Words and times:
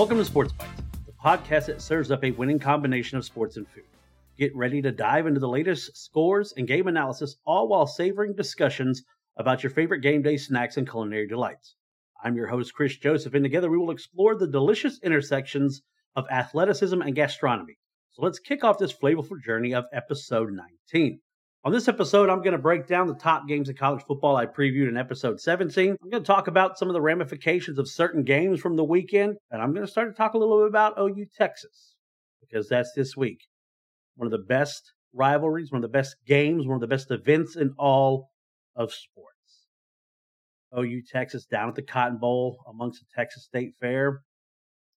Welcome 0.00 0.16
to 0.16 0.24
Sports 0.24 0.54
Bites, 0.54 0.80
the 1.04 1.12
podcast 1.12 1.66
that 1.66 1.82
serves 1.82 2.10
up 2.10 2.24
a 2.24 2.30
winning 2.30 2.58
combination 2.58 3.18
of 3.18 3.24
sports 3.26 3.58
and 3.58 3.68
food. 3.68 3.84
Get 4.38 4.56
ready 4.56 4.80
to 4.80 4.90
dive 4.90 5.26
into 5.26 5.40
the 5.40 5.46
latest 5.46 5.94
scores 5.94 6.54
and 6.56 6.66
game 6.66 6.86
analysis, 6.86 7.36
all 7.44 7.68
while 7.68 7.86
savoring 7.86 8.34
discussions 8.34 9.02
about 9.36 9.62
your 9.62 9.68
favorite 9.68 10.00
game 10.00 10.22
day 10.22 10.38
snacks 10.38 10.78
and 10.78 10.88
culinary 10.88 11.28
delights. 11.28 11.74
I'm 12.24 12.34
your 12.34 12.46
host, 12.46 12.72
Chris 12.72 12.96
Joseph, 12.96 13.34
and 13.34 13.44
together 13.44 13.68
we 13.68 13.76
will 13.76 13.90
explore 13.90 14.34
the 14.34 14.46
delicious 14.46 14.98
intersections 15.02 15.82
of 16.16 16.24
athleticism 16.30 17.02
and 17.02 17.14
gastronomy. 17.14 17.76
So 18.12 18.22
let's 18.22 18.38
kick 18.38 18.64
off 18.64 18.78
this 18.78 18.94
flavorful 18.94 19.38
journey 19.38 19.74
of 19.74 19.84
episode 19.92 20.48
19. 20.94 21.20
On 21.62 21.72
this 21.72 21.88
episode, 21.88 22.30
I'm 22.30 22.38
going 22.38 22.52
to 22.52 22.58
break 22.58 22.86
down 22.86 23.06
the 23.06 23.14
top 23.14 23.46
games 23.46 23.68
of 23.68 23.76
college 23.76 24.02
football 24.06 24.34
I 24.34 24.46
previewed 24.46 24.88
in 24.88 24.96
episode 24.96 25.38
17. 25.38 25.90
I'm 25.90 26.10
going 26.10 26.22
to 26.22 26.26
talk 26.26 26.46
about 26.46 26.78
some 26.78 26.88
of 26.88 26.94
the 26.94 27.02
ramifications 27.02 27.78
of 27.78 27.86
certain 27.86 28.24
games 28.24 28.60
from 28.60 28.76
the 28.76 28.84
weekend, 28.84 29.36
and 29.50 29.60
I'm 29.60 29.74
going 29.74 29.84
to 29.84 29.90
start 29.90 30.08
to 30.08 30.16
talk 30.16 30.32
a 30.32 30.38
little 30.38 30.60
bit 30.60 30.68
about 30.68 30.98
OU 30.98 31.26
Texas 31.36 31.96
because 32.40 32.66
that's 32.66 32.92
this 32.96 33.14
week. 33.14 33.40
One 34.16 34.26
of 34.26 34.32
the 34.32 34.38
best 34.38 34.94
rivalries, 35.12 35.70
one 35.70 35.84
of 35.84 35.90
the 35.90 35.92
best 35.92 36.16
games, 36.26 36.66
one 36.66 36.76
of 36.76 36.80
the 36.80 36.86
best 36.86 37.10
events 37.10 37.56
in 37.56 37.74
all 37.76 38.30
of 38.74 38.90
sports. 38.94 39.28
OU 40.74 41.02
Texas 41.12 41.44
down 41.44 41.68
at 41.68 41.74
the 41.74 41.82
Cotton 41.82 42.16
Bowl 42.16 42.56
amongst 42.70 43.00
the 43.00 43.06
Texas 43.14 43.44
State 43.44 43.74
Fair. 43.78 44.22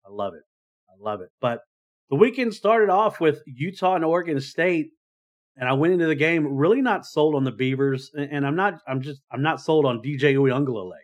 I 0.06 0.12
love 0.12 0.36
it. 0.36 0.44
I 0.88 0.94
love 1.00 1.22
it. 1.22 1.30
But 1.42 1.62
the 2.12 2.18
weekend 2.18 2.53
started 2.53 2.92
off 2.92 3.20
with 3.20 3.42
Utah 3.48 3.96
and 3.96 4.06
Oregon 4.06 4.40
State 4.40 4.92
and 5.58 5.68
I 5.68 5.74
went 5.74 5.94
into 5.94 6.08
the 6.08 6.16
game 6.16 6.56
really 6.56 6.82
not 6.82 7.06
sold 7.06 7.36
on 7.36 7.44
the 7.44 7.52
Beavers, 7.52 8.12
and 8.16 8.46
I'm 8.46 8.56
not. 8.56 8.76
I'm 8.88 9.02
just. 9.02 9.22
I'm 9.32 9.42
not 9.42 9.62
sold 9.62 9.86
on 9.86 10.02
DJ 10.02 10.36
Uiagalelei. 10.36 11.02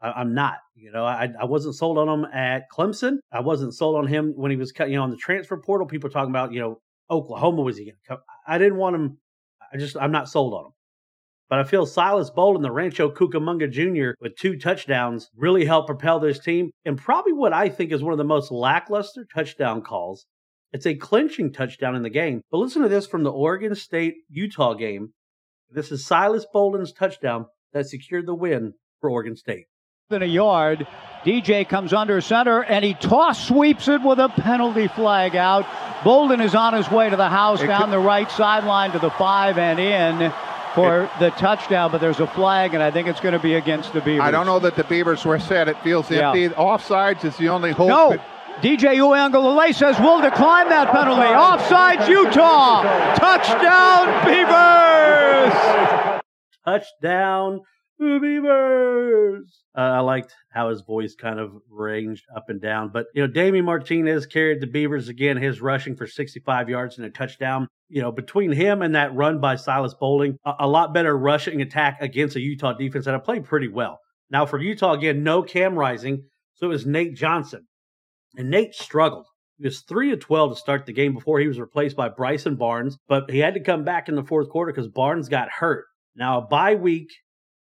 I'm 0.00 0.34
not. 0.34 0.58
You 0.74 0.92
know, 0.92 1.04
I 1.04 1.28
I 1.40 1.44
wasn't 1.46 1.74
sold 1.74 1.98
on 1.98 2.08
him 2.08 2.24
at 2.26 2.70
Clemson. 2.70 3.18
I 3.32 3.40
wasn't 3.40 3.74
sold 3.74 3.96
on 3.96 4.06
him 4.06 4.34
when 4.36 4.50
he 4.50 4.56
was 4.56 4.72
cut. 4.72 4.88
You 4.88 4.96
know, 4.96 5.02
on 5.02 5.10
the 5.10 5.16
transfer 5.16 5.56
portal, 5.56 5.86
people 5.86 6.10
talking 6.10 6.30
about 6.30 6.52
you 6.52 6.60
know 6.60 6.80
Oklahoma 7.10 7.62
was 7.62 7.76
he 7.76 7.84
going 7.84 7.96
to 7.96 8.08
come. 8.08 8.18
I 8.46 8.58
didn't 8.58 8.78
want 8.78 8.96
him. 8.96 9.18
I 9.72 9.78
just 9.78 9.96
I'm 9.96 10.12
not 10.12 10.28
sold 10.28 10.54
on 10.54 10.66
him. 10.66 10.72
But 11.48 11.60
I 11.60 11.64
feel 11.64 11.86
Silas 11.86 12.30
Bolden, 12.30 12.62
the 12.62 12.72
Rancho 12.72 13.08
Cucamonga 13.10 13.70
Jr., 13.70 14.16
with 14.20 14.36
two 14.36 14.58
touchdowns, 14.58 15.30
really 15.36 15.64
helped 15.64 15.86
propel 15.86 16.18
this 16.18 16.40
team. 16.40 16.70
And 16.84 16.98
probably 16.98 17.32
what 17.32 17.52
I 17.52 17.68
think 17.68 17.92
is 17.92 18.02
one 18.02 18.12
of 18.12 18.18
the 18.18 18.24
most 18.24 18.50
lackluster 18.50 19.24
touchdown 19.32 19.82
calls 19.82 20.26
it's 20.72 20.86
a 20.86 20.94
clinching 20.94 21.52
touchdown 21.52 21.94
in 21.94 22.02
the 22.02 22.10
game. 22.10 22.42
But 22.50 22.58
listen 22.58 22.82
to 22.82 22.88
this 22.88 23.06
from 23.06 23.22
the 23.22 23.32
Oregon 23.32 23.74
State 23.74 24.16
Utah 24.28 24.74
game. 24.74 25.12
This 25.70 25.90
is 25.90 26.04
Silas 26.04 26.46
Bolden's 26.52 26.92
touchdown 26.92 27.46
that 27.72 27.88
secured 27.88 28.26
the 28.26 28.34
win 28.34 28.74
for 29.00 29.10
Oregon 29.10 29.36
State. 29.36 29.66
In 30.10 30.22
a 30.22 30.26
yard, 30.26 30.86
DJ 31.24 31.68
comes 31.68 31.92
under 31.92 32.20
center 32.20 32.62
and 32.62 32.84
he 32.84 32.94
toss 32.94 33.48
sweeps 33.48 33.88
it 33.88 34.02
with 34.02 34.20
a 34.20 34.28
penalty 34.28 34.86
flag 34.86 35.34
out. 35.34 35.66
Bolden 36.04 36.40
is 36.40 36.54
on 36.54 36.74
his 36.74 36.88
way 36.88 37.10
to 37.10 37.16
the 37.16 37.28
house 37.28 37.60
it 37.60 37.66
down 37.66 37.86
could, 37.86 37.92
the 37.92 37.98
right 37.98 38.30
sideline 38.30 38.92
to 38.92 39.00
the 39.00 39.10
five 39.10 39.58
and 39.58 39.80
in 39.80 40.32
for 40.76 41.04
it, 41.04 41.10
the 41.18 41.30
touchdown, 41.30 41.90
but 41.90 42.00
there's 42.00 42.20
a 42.20 42.26
flag, 42.26 42.74
and 42.74 42.82
I 42.82 42.90
think 42.90 43.08
it's 43.08 43.18
going 43.18 43.32
to 43.32 43.40
be 43.40 43.54
against 43.54 43.94
the 43.94 44.00
Beavers. 44.00 44.20
I 44.20 44.30
don't 44.30 44.46
know 44.46 44.58
that 44.60 44.76
the 44.76 44.84
Beavers 44.84 45.24
were 45.24 45.40
set. 45.40 45.68
It 45.68 45.82
feels 45.82 46.10
empty. 46.10 46.42
Yeah. 46.42 46.48
Offsides 46.50 47.24
is 47.24 47.36
the 47.38 47.48
only 47.48 47.72
hope. 47.72 47.88
No, 47.88 48.18
DJ 48.62 48.96
Uiagalelei 48.96 49.74
says 49.74 49.98
we'll 50.00 50.22
decline 50.22 50.70
that 50.70 50.90
penalty. 50.90 51.20
Offsides, 51.20 52.08
Utah. 52.08 52.82
Touchdown, 53.14 54.06
Beavers. 54.24 56.22
Touchdown, 56.64 57.60
Beavers. 57.98 59.62
Uh, 59.76 59.80
I 59.80 60.00
liked 60.00 60.32
how 60.48 60.70
his 60.70 60.80
voice 60.80 61.14
kind 61.14 61.38
of 61.38 61.52
ranged 61.70 62.24
up 62.34 62.48
and 62.48 62.58
down. 62.58 62.88
But, 62.88 63.08
you 63.14 63.20
know, 63.20 63.30
Damien 63.30 63.66
Martinez 63.66 64.24
carried 64.24 64.62
the 64.62 64.66
Beavers 64.66 65.08
again, 65.08 65.36
his 65.36 65.60
rushing 65.60 65.94
for 65.94 66.06
65 66.06 66.70
yards 66.70 66.96
and 66.96 67.06
a 67.06 67.10
touchdown. 67.10 67.68
You 67.90 68.00
know, 68.00 68.10
between 68.10 68.52
him 68.52 68.80
and 68.80 68.94
that 68.94 69.14
run 69.14 69.38
by 69.38 69.56
Silas 69.56 69.92
Bolden, 69.92 70.38
a, 70.46 70.54
a 70.60 70.66
lot 70.66 70.94
better 70.94 71.16
rushing 71.16 71.60
attack 71.60 71.98
against 72.00 72.36
a 72.36 72.40
Utah 72.40 72.72
defense 72.72 73.04
that 73.04 73.14
I 73.14 73.18
played 73.18 73.44
pretty 73.44 73.68
well. 73.68 73.98
Now, 74.30 74.46
for 74.46 74.58
Utah, 74.58 74.94
again, 74.94 75.22
no 75.22 75.42
Cam 75.42 75.78
Rising. 75.78 76.24
So 76.54 76.66
it 76.66 76.70
was 76.70 76.86
Nate 76.86 77.14
Johnson. 77.14 77.66
And 78.36 78.50
Nate 78.50 78.74
struggled. 78.74 79.26
He 79.58 79.64
was 79.64 79.80
3 79.80 80.12
of 80.12 80.20
12 80.20 80.52
to 80.52 80.60
start 80.60 80.84
the 80.84 80.92
game 80.92 81.14
before 81.14 81.40
he 81.40 81.48
was 81.48 81.58
replaced 81.58 81.96
by 81.96 82.10
Bryson 82.10 82.56
Barnes, 82.56 82.98
but 83.08 83.30
he 83.30 83.38
had 83.38 83.54
to 83.54 83.60
come 83.60 83.84
back 83.84 84.08
in 84.08 84.14
the 84.14 84.22
fourth 84.22 84.50
quarter 84.50 84.72
because 84.72 84.88
Barnes 84.88 85.30
got 85.30 85.48
hurt. 85.50 85.86
Now, 86.14 86.38
a 86.38 86.42
bye 86.42 86.74
week, 86.74 87.08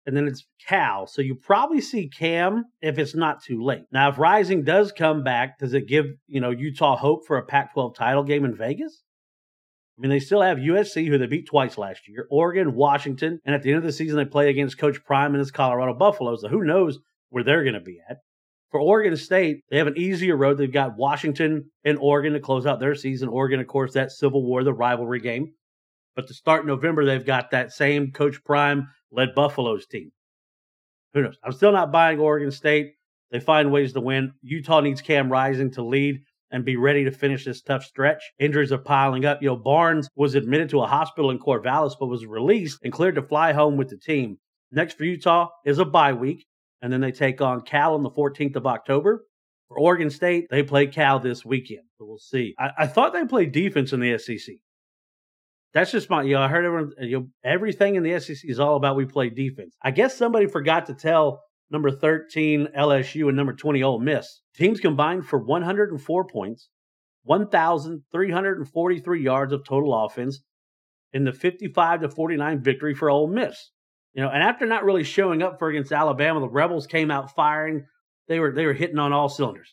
and 0.04 0.16
then 0.16 0.26
it's 0.26 0.46
Cal. 0.66 1.06
So 1.06 1.22
you 1.22 1.34
probably 1.34 1.80
see 1.80 2.08
Cam 2.08 2.64
if 2.82 2.98
it's 2.98 3.14
not 3.14 3.42
too 3.42 3.62
late. 3.62 3.84
Now, 3.90 4.10
if 4.10 4.18
Rising 4.18 4.64
does 4.64 4.92
come 4.92 5.22
back, 5.22 5.58
does 5.58 5.72
it 5.72 5.88
give, 5.88 6.06
you 6.26 6.40
know, 6.40 6.50
Utah 6.50 6.96
hope 6.96 7.26
for 7.26 7.38
a 7.38 7.44
Pac 7.44 7.72
12 7.72 7.94
title 7.94 8.24
game 8.24 8.44
in 8.44 8.54
Vegas? 8.54 9.02
I 9.98 10.00
mean, 10.00 10.10
they 10.10 10.20
still 10.20 10.42
have 10.42 10.58
USC, 10.58 11.08
who 11.08 11.18
they 11.18 11.26
beat 11.26 11.46
twice 11.46 11.76
last 11.76 12.08
year, 12.08 12.26
Oregon, 12.30 12.74
Washington, 12.74 13.40
and 13.44 13.54
at 13.54 13.62
the 13.62 13.70
end 13.70 13.78
of 13.78 13.84
the 13.84 13.92
season, 13.92 14.16
they 14.16 14.24
play 14.24 14.48
against 14.48 14.78
Coach 14.78 15.02
Prime 15.04 15.32
and 15.32 15.40
his 15.40 15.50
Colorado 15.50 15.94
Buffaloes. 15.94 16.42
So 16.42 16.48
who 16.48 16.64
knows 16.64 16.98
where 17.30 17.42
they're 17.42 17.64
going 17.64 17.74
to 17.74 17.80
be 17.80 17.98
at? 18.08 18.18
For 18.70 18.80
Oregon 18.80 19.16
State, 19.16 19.62
they 19.70 19.78
have 19.78 19.86
an 19.86 19.96
easier 19.96 20.36
road. 20.36 20.58
They've 20.58 20.70
got 20.70 20.96
Washington 20.96 21.70
and 21.84 21.98
Oregon 21.98 22.34
to 22.34 22.40
close 22.40 22.66
out 22.66 22.80
their 22.80 22.94
season. 22.94 23.28
Oregon, 23.28 23.60
of 23.60 23.66
course, 23.66 23.94
that 23.94 24.12
Civil 24.12 24.44
War, 24.44 24.62
the 24.62 24.74
rivalry 24.74 25.20
game. 25.20 25.54
But 26.14 26.26
to 26.28 26.34
start 26.34 26.66
November, 26.66 27.04
they've 27.04 27.24
got 27.24 27.50
that 27.52 27.72
same 27.72 28.12
Coach 28.12 28.44
Prime 28.44 28.88
led 29.10 29.34
Buffaloes 29.34 29.86
team. 29.86 30.10
Who 31.14 31.22
knows? 31.22 31.38
I'm 31.42 31.52
still 31.52 31.72
not 31.72 31.92
buying 31.92 32.18
Oregon 32.18 32.50
State. 32.50 32.92
They 33.30 33.40
find 33.40 33.72
ways 33.72 33.94
to 33.94 34.00
win. 34.00 34.32
Utah 34.42 34.80
needs 34.80 35.00
Cam 35.00 35.32
Rising 35.32 35.70
to 35.72 35.82
lead 35.82 36.20
and 36.50 36.64
be 36.64 36.76
ready 36.76 37.04
to 37.04 37.10
finish 37.10 37.44
this 37.44 37.62
tough 37.62 37.84
stretch. 37.84 38.22
Injuries 38.38 38.72
are 38.72 38.78
piling 38.78 39.24
up. 39.24 39.40
You 39.42 39.48
know, 39.48 39.56
Barnes 39.56 40.08
was 40.16 40.34
admitted 40.34 40.68
to 40.70 40.80
a 40.80 40.86
hospital 40.86 41.30
in 41.30 41.38
Corvallis, 41.38 41.94
but 41.98 42.06
was 42.06 42.26
released 42.26 42.80
and 42.82 42.92
cleared 42.92 43.14
to 43.14 43.22
fly 43.22 43.52
home 43.52 43.76
with 43.76 43.88
the 43.88 43.98
team. 43.98 44.38
Next 44.72 44.98
for 44.98 45.04
Utah 45.04 45.48
is 45.64 45.78
a 45.78 45.84
bye 45.84 46.12
week 46.12 46.44
and 46.82 46.92
then 46.92 47.00
they 47.00 47.12
take 47.12 47.40
on 47.40 47.60
Cal 47.62 47.94
on 47.94 48.02
the 48.02 48.10
14th 48.10 48.56
of 48.56 48.66
October. 48.66 49.24
For 49.68 49.78
Oregon 49.78 50.08
State, 50.08 50.46
they 50.50 50.62
play 50.62 50.86
Cal 50.86 51.18
this 51.18 51.44
weekend. 51.44 51.82
So 51.98 52.06
we'll 52.06 52.18
see. 52.18 52.54
I, 52.58 52.70
I 52.78 52.86
thought 52.86 53.12
they 53.12 53.26
played 53.26 53.52
defense 53.52 53.92
in 53.92 54.00
the 54.00 54.16
SEC. 54.16 54.56
That's 55.74 55.90
just 55.90 56.08
my, 56.08 56.22
you 56.22 56.32
know, 56.34 56.40
I 56.40 56.48
heard 56.48 56.64
everyone, 56.64 56.92
you 57.00 57.18
know, 57.18 57.28
everything 57.44 57.96
in 57.96 58.02
the 58.02 58.18
SEC 58.18 58.38
is 58.44 58.58
all 58.58 58.76
about 58.76 58.96
we 58.96 59.04
play 59.04 59.28
defense. 59.28 59.76
I 59.82 59.90
guess 59.90 60.16
somebody 60.16 60.46
forgot 60.46 60.86
to 60.86 60.94
tell 60.94 61.42
number 61.70 61.90
13 61.90 62.68
LSU 62.76 63.28
and 63.28 63.36
number 63.36 63.52
20 63.52 63.82
Ole 63.82 64.00
Miss. 64.00 64.40
Teams 64.56 64.80
combined 64.80 65.26
for 65.26 65.38
104 65.38 66.26
points, 66.26 66.70
1,343 67.24 69.22
yards 69.22 69.52
of 69.52 69.66
total 69.66 70.04
offense 70.04 70.40
in 71.12 71.24
the 71.24 71.32
55 71.32 72.00
to 72.00 72.08
49 72.08 72.62
victory 72.62 72.94
for 72.94 73.10
Ole 73.10 73.28
Miss. 73.28 73.70
You 74.18 74.24
know, 74.24 74.30
and 74.30 74.42
after 74.42 74.66
not 74.66 74.82
really 74.82 75.04
showing 75.04 75.44
up 75.44 75.60
for 75.60 75.68
against 75.68 75.92
Alabama, 75.92 76.40
the 76.40 76.48
Rebels 76.48 76.88
came 76.88 77.08
out 77.08 77.36
firing. 77.36 77.86
They 78.26 78.40
were 78.40 78.50
they 78.50 78.66
were 78.66 78.72
hitting 78.72 78.98
on 78.98 79.12
all 79.12 79.28
cylinders. 79.28 79.72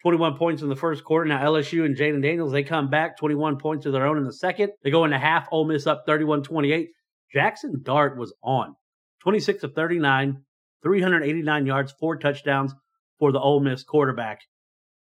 21 0.00 0.38
points 0.38 0.62
in 0.62 0.70
the 0.70 0.74
first 0.74 1.04
quarter. 1.04 1.26
Now 1.26 1.44
LSU 1.44 1.84
and 1.84 1.94
Jayden 1.94 2.22
Daniels, 2.22 2.50
they 2.50 2.62
come 2.62 2.88
back 2.88 3.18
21 3.18 3.58
points 3.58 3.84
of 3.84 3.92
their 3.92 4.06
own 4.06 4.16
in 4.16 4.24
the 4.24 4.32
second. 4.32 4.72
They 4.82 4.90
go 4.90 5.04
into 5.04 5.18
half, 5.18 5.48
Ole 5.52 5.66
Miss 5.66 5.86
up 5.86 6.06
31-28. 6.08 6.86
Jackson 7.30 7.82
Dart 7.82 8.16
was 8.16 8.32
on. 8.42 8.74
26 9.20 9.64
of 9.64 9.74
39, 9.74 10.38
389 10.82 11.66
yards, 11.66 11.92
four 12.00 12.16
touchdowns 12.16 12.74
for 13.18 13.32
the 13.32 13.40
Ole 13.40 13.60
Miss 13.60 13.84
quarterback. 13.84 14.40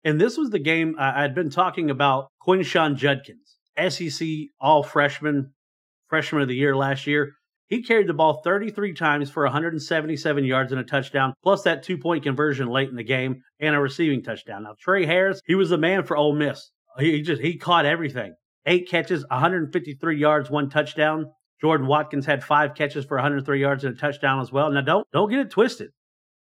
And 0.03 0.19
this 0.19 0.39
was 0.39 0.49
the 0.49 0.59
game 0.59 0.97
I 0.99 1.21
had 1.21 1.35
been 1.35 1.51
talking 1.51 1.91
about 1.91 2.29
Quinshon 2.49 2.97
Judkins, 2.97 3.59
SEC 3.77 4.27
all 4.59 4.83
freshman, 4.83 5.53
freshman 6.09 6.41
of 6.41 6.49
the 6.49 6.57
year 6.57 6.75
last 6.75 7.07
year. 7.07 7.35
He 7.73 7.83
carried 7.83 8.07
the 8.07 8.13
ball 8.13 8.43
33 8.45 8.93
times 8.93 9.31
for 9.31 9.45
177 9.45 10.45
yards 10.45 10.73
and 10.73 10.81
a 10.83 10.85
touchdown, 10.85 11.33
plus 11.43 11.63
that 11.63 11.83
two 11.83 11.97
point 11.97 12.23
conversion 12.23 12.69
late 12.69 12.91
in 12.91 12.97
the 12.97 13.03
game 13.03 13.41
and 13.61 13.75
a 13.75 13.81
receiving 13.81 14.23
touchdown. 14.23 14.65
Now, 14.65 14.75
Tre 14.79 15.07
Harris, 15.07 15.41
he 15.47 15.55
was 15.55 15.71
the 15.71 15.79
man 15.79 16.05
for 16.05 16.15
Ole 16.15 16.35
Miss. 16.35 16.71
He 16.99 17.23
just, 17.23 17.41
he 17.41 17.57
caught 17.57 17.87
everything. 17.87 18.35
Eight 18.67 18.91
catches, 18.91 19.25
153 19.31 20.19
yards, 20.19 20.51
one 20.51 20.69
touchdown. 20.69 21.33
Jordan 21.63 21.87
Watkins 21.87 22.27
had 22.27 22.45
five 22.45 22.75
catches 22.75 23.07
for 23.07 23.17
103 23.17 23.59
yards 23.59 23.85
and 23.85 23.97
a 23.97 23.99
touchdown 23.99 24.41
as 24.41 24.53
well. 24.53 24.71
Now, 24.71 24.83
don't, 24.83 25.07
don't 25.11 25.31
get 25.31 25.41
it 25.41 25.51
twisted. 25.51 25.93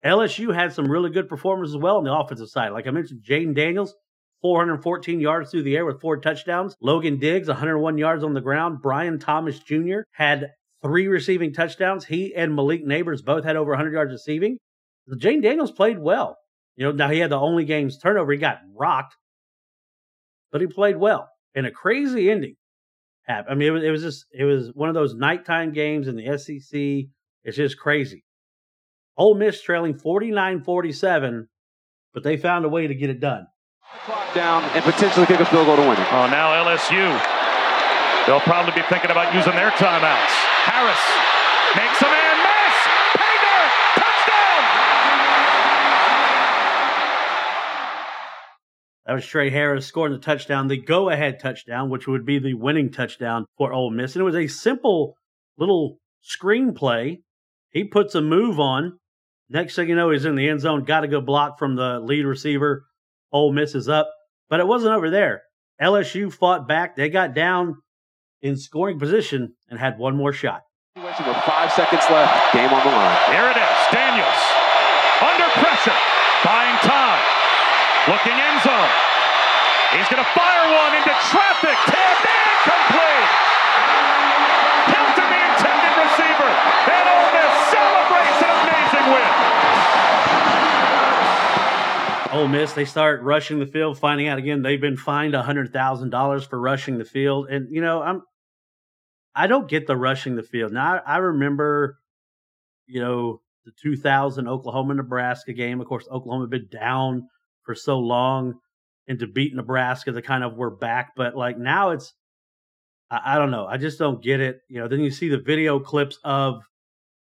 LSU 0.04 0.52
had 0.52 0.72
some 0.72 0.90
really 0.90 1.10
good 1.10 1.28
performances 1.28 1.76
as 1.76 1.80
well 1.80 1.98
on 1.98 2.04
the 2.04 2.12
offensive 2.12 2.48
side. 2.48 2.72
Like 2.72 2.88
I 2.88 2.90
mentioned, 2.90 3.22
Jayden 3.24 3.54
Daniels, 3.54 3.94
414 4.40 5.20
yards 5.20 5.52
through 5.52 5.62
the 5.62 5.76
air 5.76 5.86
with 5.86 6.00
four 6.00 6.16
touchdowns. 6.16 6.74
Logan 6.82 7.20
Diggs, 7.20 7.46
101 7.46 7.96
yards 7.96 8.24
on 8.24 8.34
the 8.34 8.40
ground. 8.40 8.82
Brian 8.82 9.20
Thomas 9.20 9.60
Jr. 9.60 10.00
had 10.10 10.50
three 10.82 11.06
receiving 11.08 11.52
touchdowns. 11.52 12.05
He 12.05 12.34
and 12.34 12.55
Malik 12.55 12.84
Nabers 12.84 13.25
both 13.25 13.44
had 13.44 13.56
over 13.56 13.70
100 13.70 13.93
yards 13.93 14.12
receiving. 14.12 14.58
Jayden 15.11 15.43
Daniels 15.43 15.73
played 15.73 15.99
well. 15.99 16.37
You 16.76 16.87
know, 16.87 16.93
now 16.93 17.11
he 17.11 17.19
had 17.19 17.31
the 17.31 17.38
only 17.38 17.64
game's 17.64 17.99
turnover. 17.99 18.32
He 18.32 18.38
got 18.38 18.58
rocked, 18.75 19.17
but 20.50 20.61
he 20.61 20.67
played 20.67 20.96
well. 20.96 21.29
And 21.55 21.67
a 21.67 21.70
crazy 21.70 22.31
ending 22.31 22.55
happened. 23.25 23.52
I 23.52 23.56
mean, 23.56 23.69
it 23.69 23.73
was, 23.73 23.84
it 23.84 23.90
was 23.90 24.02
just, 24.02 24.26
it 24.32 24.44
was 24.44 24.70
one 24.75 24.88
of 24.88 24.94
those 24.94 25.14
nighttime 25.14 25.73
games 25.73 26.08
in 26.08 26.17
the 26.17 26.38
SEC. 26.38 27.11
It's 27.44 27.56
just 27.56 27.79
crazy. 27.79 28.25
Ole 29.17 29.34
Miss 29.34 29.61
trailing 29.61 29.99
49 29.99 30.62
47 30.62 31.49
but 32.14 32.23
they 32.23 32.37
found 32.37 32.64
a 32.64 32.69
way 32.69 32.87
to 32.87 32.94
get 32.94 33.11
it 33.11 33.20
done. 33.20 33.46
Clock 34.05 34.34
down 34.34 34.64
and 34.75 34.84
potentially 34.84 35.26
kick 35.26 35.40
a 35.40 35.44
field 35.46 35.67
goal 35.67 35.76
to 35.76 35.82
win 35.82 35.93
it. 35.93 36.12
Oh, 36.12 36.26
now 36.29 36.52
LSU. 36.64 38.26
They'll 38.26 38.40
probably 38.40 38.73
be 38.75 38.87
thinking 38.88 39.11
about 39.11 39.34
using 39.34 39.55
their 39.55 39.70
timeouts. 39.70 40.51
Harris 40.64 41.05
makes 41.75 42.00
a 42.00 42.06
man 42.06 42.37
miss. 42.38 42.76
Paydirt, 43.19 43.70
touchdown. 43.99 44.62
That 49.06 49.14
was 49.14 49.26
Tre 49.26 49.50
Harris 49.50 49.87
scoring 49.87 50.12
the 50.12 50.20
touchdown, 50.20 50.69
the 50.69 50.81
go-ahead 50.81 51.41
touchdown, 51.41 51.91
which 51.91 52.06
would 52.06 52.25
be 52.25 52.38
the 52.38 52.55
winning 52.55 52.93
touchdown 52.93 53.44
for 53.59 53.73
Ole 53.73 53.91
Miss. 53.91 54.14
And 54.14 54.20
it 54.20 54.25
was 54.25 54.37
a 54.37 54.47
simple 54.47 55.17
little 55.59 55.99
screenplay. 56.25 57.23
He 57.70 57.82
puts 57.82 58.15
a 58.15 58.23
move 58.23 58.61
on. 58.61 59.00
Next 59.49 59.75
thing 59.75 59.88
you 59.88 59.97
know, 59.97 60.11
he's 60.11 60.25
in 60.25 60.37
the 60.37 60.49
end 60.49 60.61
zone. 60.61 60.85
Got 60.85 61.00
to 61.00 61.08
go 61.08 61.20
block 61.20 61.58
from 61.58 61.75
the 61.75 61.99
lead 61.99 62.25
receiver. 62.25 62.85
Ole 63.32 63.53
Miss 63.53 63.75
is 63.75 63.88
up, 63.88 64.08
but 64.49 64.61
it 64.61 64.67
wasn't 64.69 64.94
over 64.94 65.11
there. 65.11 65.43
LSU 65.82 66.32
fought 66.32 66.69
back. 66.69 66.94
They 66.94 67.08
got 67.08 67.35
down 67.35 67.81
in 68.43 68.56
scoring 68.56 68.99
position 68.99 69.55
and 69.71 69.79
had 69.79 69.99
one 69.99 70.17
more 70.17 70.33
shot. 70.33 70.62
With 70.97 71.17
five 71.47 71.73
seconds 71.73 72.05
left, 72.11 72.53
game 72.53 72.69
on 72.69 72.83
the 72.85 72.93
line. 72.93 73.19
Here 73.33 73.49
it 73.49 73.56
is. 73.56 73.79
Daniels 73.94 74.43
under 75.23 75.49
pressure, 75.55 75.94
buying 76.44 76.77
time, 76.83 77.23
looking 78.11 78.35
end 78.35 78.61
zone. 78.61 78.93
He's 79.94 80.09
going 80.09 80.25
to 80.25 80.31
fire 80.35 80.67
one 80.73 80.93
into 80.97 81.15
traffic. 81.31 81.77
Tipped 81.87 82.25
incomplete. 82.27 83.31
Held 84.91 85.12
to 85.15 85.25
the 85.25 85.41
intended 85.47 85.94
receiver. 86.00 86.50
And 86.91 87.05
Ole 87.12 87.29
Miss 87.37 87.55
celebrates 87.71 88.41
an 88.43 88.50
amazing 88.67 89.06
win. 89.12 89.33
Ole 92.33 92.49
Miss, 92.49 92.73
they 92.73 92.87
start 92.87 93.23
rushing 93.23 93.59
the 93.61 93.67
field, 93.67 93.99
finding 93.99 94.29
out 94.29 94.39
again 94.39 94.62
they've 94.62 94.81
been 94.81 94.97
fined 94.97 95.35
hundred 95.35 95.73
thousand 95.73 96.11
dollars 96.11 96.44
for 96.44 96.59
rushing 96.59 96.99
the 96.99 97.05
field. 97.05 97.49
And 97.49 97.69
you 97.71 97.83
know, 97.83 98.03
I'm 98.03 98.23
I 99.34 99.46
don't 99.46 99.69
get 99.69 99.87
the 99.87 99.96
rushing 99.96 100.37
the 100.37 100.43
field. 100.43 100.73
Now 100.73 101.00
I, 101.06 101.14
I 101.14 101.17
remember, 101.19 101.99
you 102.87 103.00
know, 103.00 103.40
the 103.64 103.73
2000 103.82 104.49
Oklahoma 104.49 104.94
Nebraska 104.94 105.52
game. 105.52 105.81
Of 105.81 105.87
course, 105.87 106.06
Oklahoma 106.11 106.44
had 106.44 106.50
been 106.50 106.69
down 106.70 107.29
for 107.62 107.75
so 107.75 107.99
long, 107.99 108.55
and 109.06 109.19
to 109.20 109.26
beat 109.26 109.55
Nebraska, 109.55 110.12
they 110.12 110.23
kind 110.23 110.44
of 110.44 110.56
were 110.56 110.70
back. 110.70 111.12
But 111.17 111.37
like 111.37 111.58
now, 111.58 111.90
it's 111.90 112.12
I, 113.11 113.34
I 113.34 113.38
don't 113.38 113.50
know. 113.50 113.67
I 113.67 113.76
just 113.76 113.99
don't 113.99 114.23
get 114.23 114.40
it. 114.40 114.61
You 114.69 114.81
know, 114.81 114.88
then 114.88 115.00
you 115.00 115.11
see 115.11 115.29
the 115.29 115.38
video 115.38 115.79
clips 115.79 116.19
of 116.25 116.62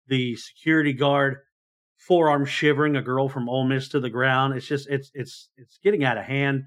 the 0.08 0.36
security 0.36 0.94
guard 0.94 1.38
forearm 1.98 2.46
shivering 2.46 2.96
a 2.96 3.02
girl 3.02 3.28
from 3.30 3.50
Ole 3.50 3.66
Miss 3.66 3.90
to 3.90 4.00
the 4.00 4.10
ground. 4.10 4.56
It's 4.56 4.68
just 4.68 4.90
it's 4.90 5.12
it's 5.14 5.50
it's 5.58 5.80
getting 5.84 6.04
out 6.04 6.18
of 6.18 6.26
hand. 6.26 6.64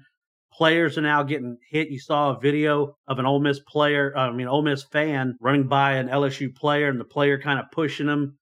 Players 0.53 0.97
are 0.97 1.01
now 1.01 1.23
getting 1.23 1.57
hit. 1.69 1.89
You 1.89 1.99
saw 1.99 2.31
a 2.31 2.39
video 2.39 2.95
of 3.07 3.19
an 3.19 3.25
Ole 3.25 3.39
Miss 3.39 3.59
player, 3.59 4.13
uh, 4.15 4.29
I 4.29 4.31
mean 4.31 4.47
Ole 4.47 4.63
Miss 4.63 4.83
fan 4.83 5.35
running 5.39 5.67
by 5.67 5.93
an 5.93 6.07
LSU 6.07 6.53
player, 6.53 6.89
and 6.89 6.99
the 6.99 7.05
player 7.05 7.39
kind 7.39 7.59
of 7.59 7.65
pushing 7.71 8.07
him. 8.07 8.37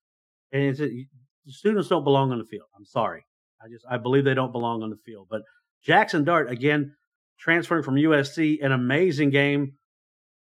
And 0.52 0.64
it's, 0.64 0.80
the 0.80 1.06
students 1.48 1.90
don't 1.90 2.04
belong 2.04 2.32
on 2.32 2.40
the 2.40 2.46
field. 2.46 2.68
I'm 2.78 2.86
sorry. 2.86 3.26
I 3.62 3.68
just 3.70 3.86
I 3.90 3.98
believe 3.98 4.24
they 4.24 4.34
don't 4.34 4.52
belong 4.52 4.84
on 4.84 4.90
the 4.90 4.98
field. 5.06 5.28
But 5.30 5.42
Jackson 5.84 6.24
Dart 6.24 6.50
again 6.50 6.94
transferring 7.40 7.84
from 7.84 7.96
USC, 7.96 8.64
an 8.64 8.72
amazing 8.72 9.30
game. 9.30 9.74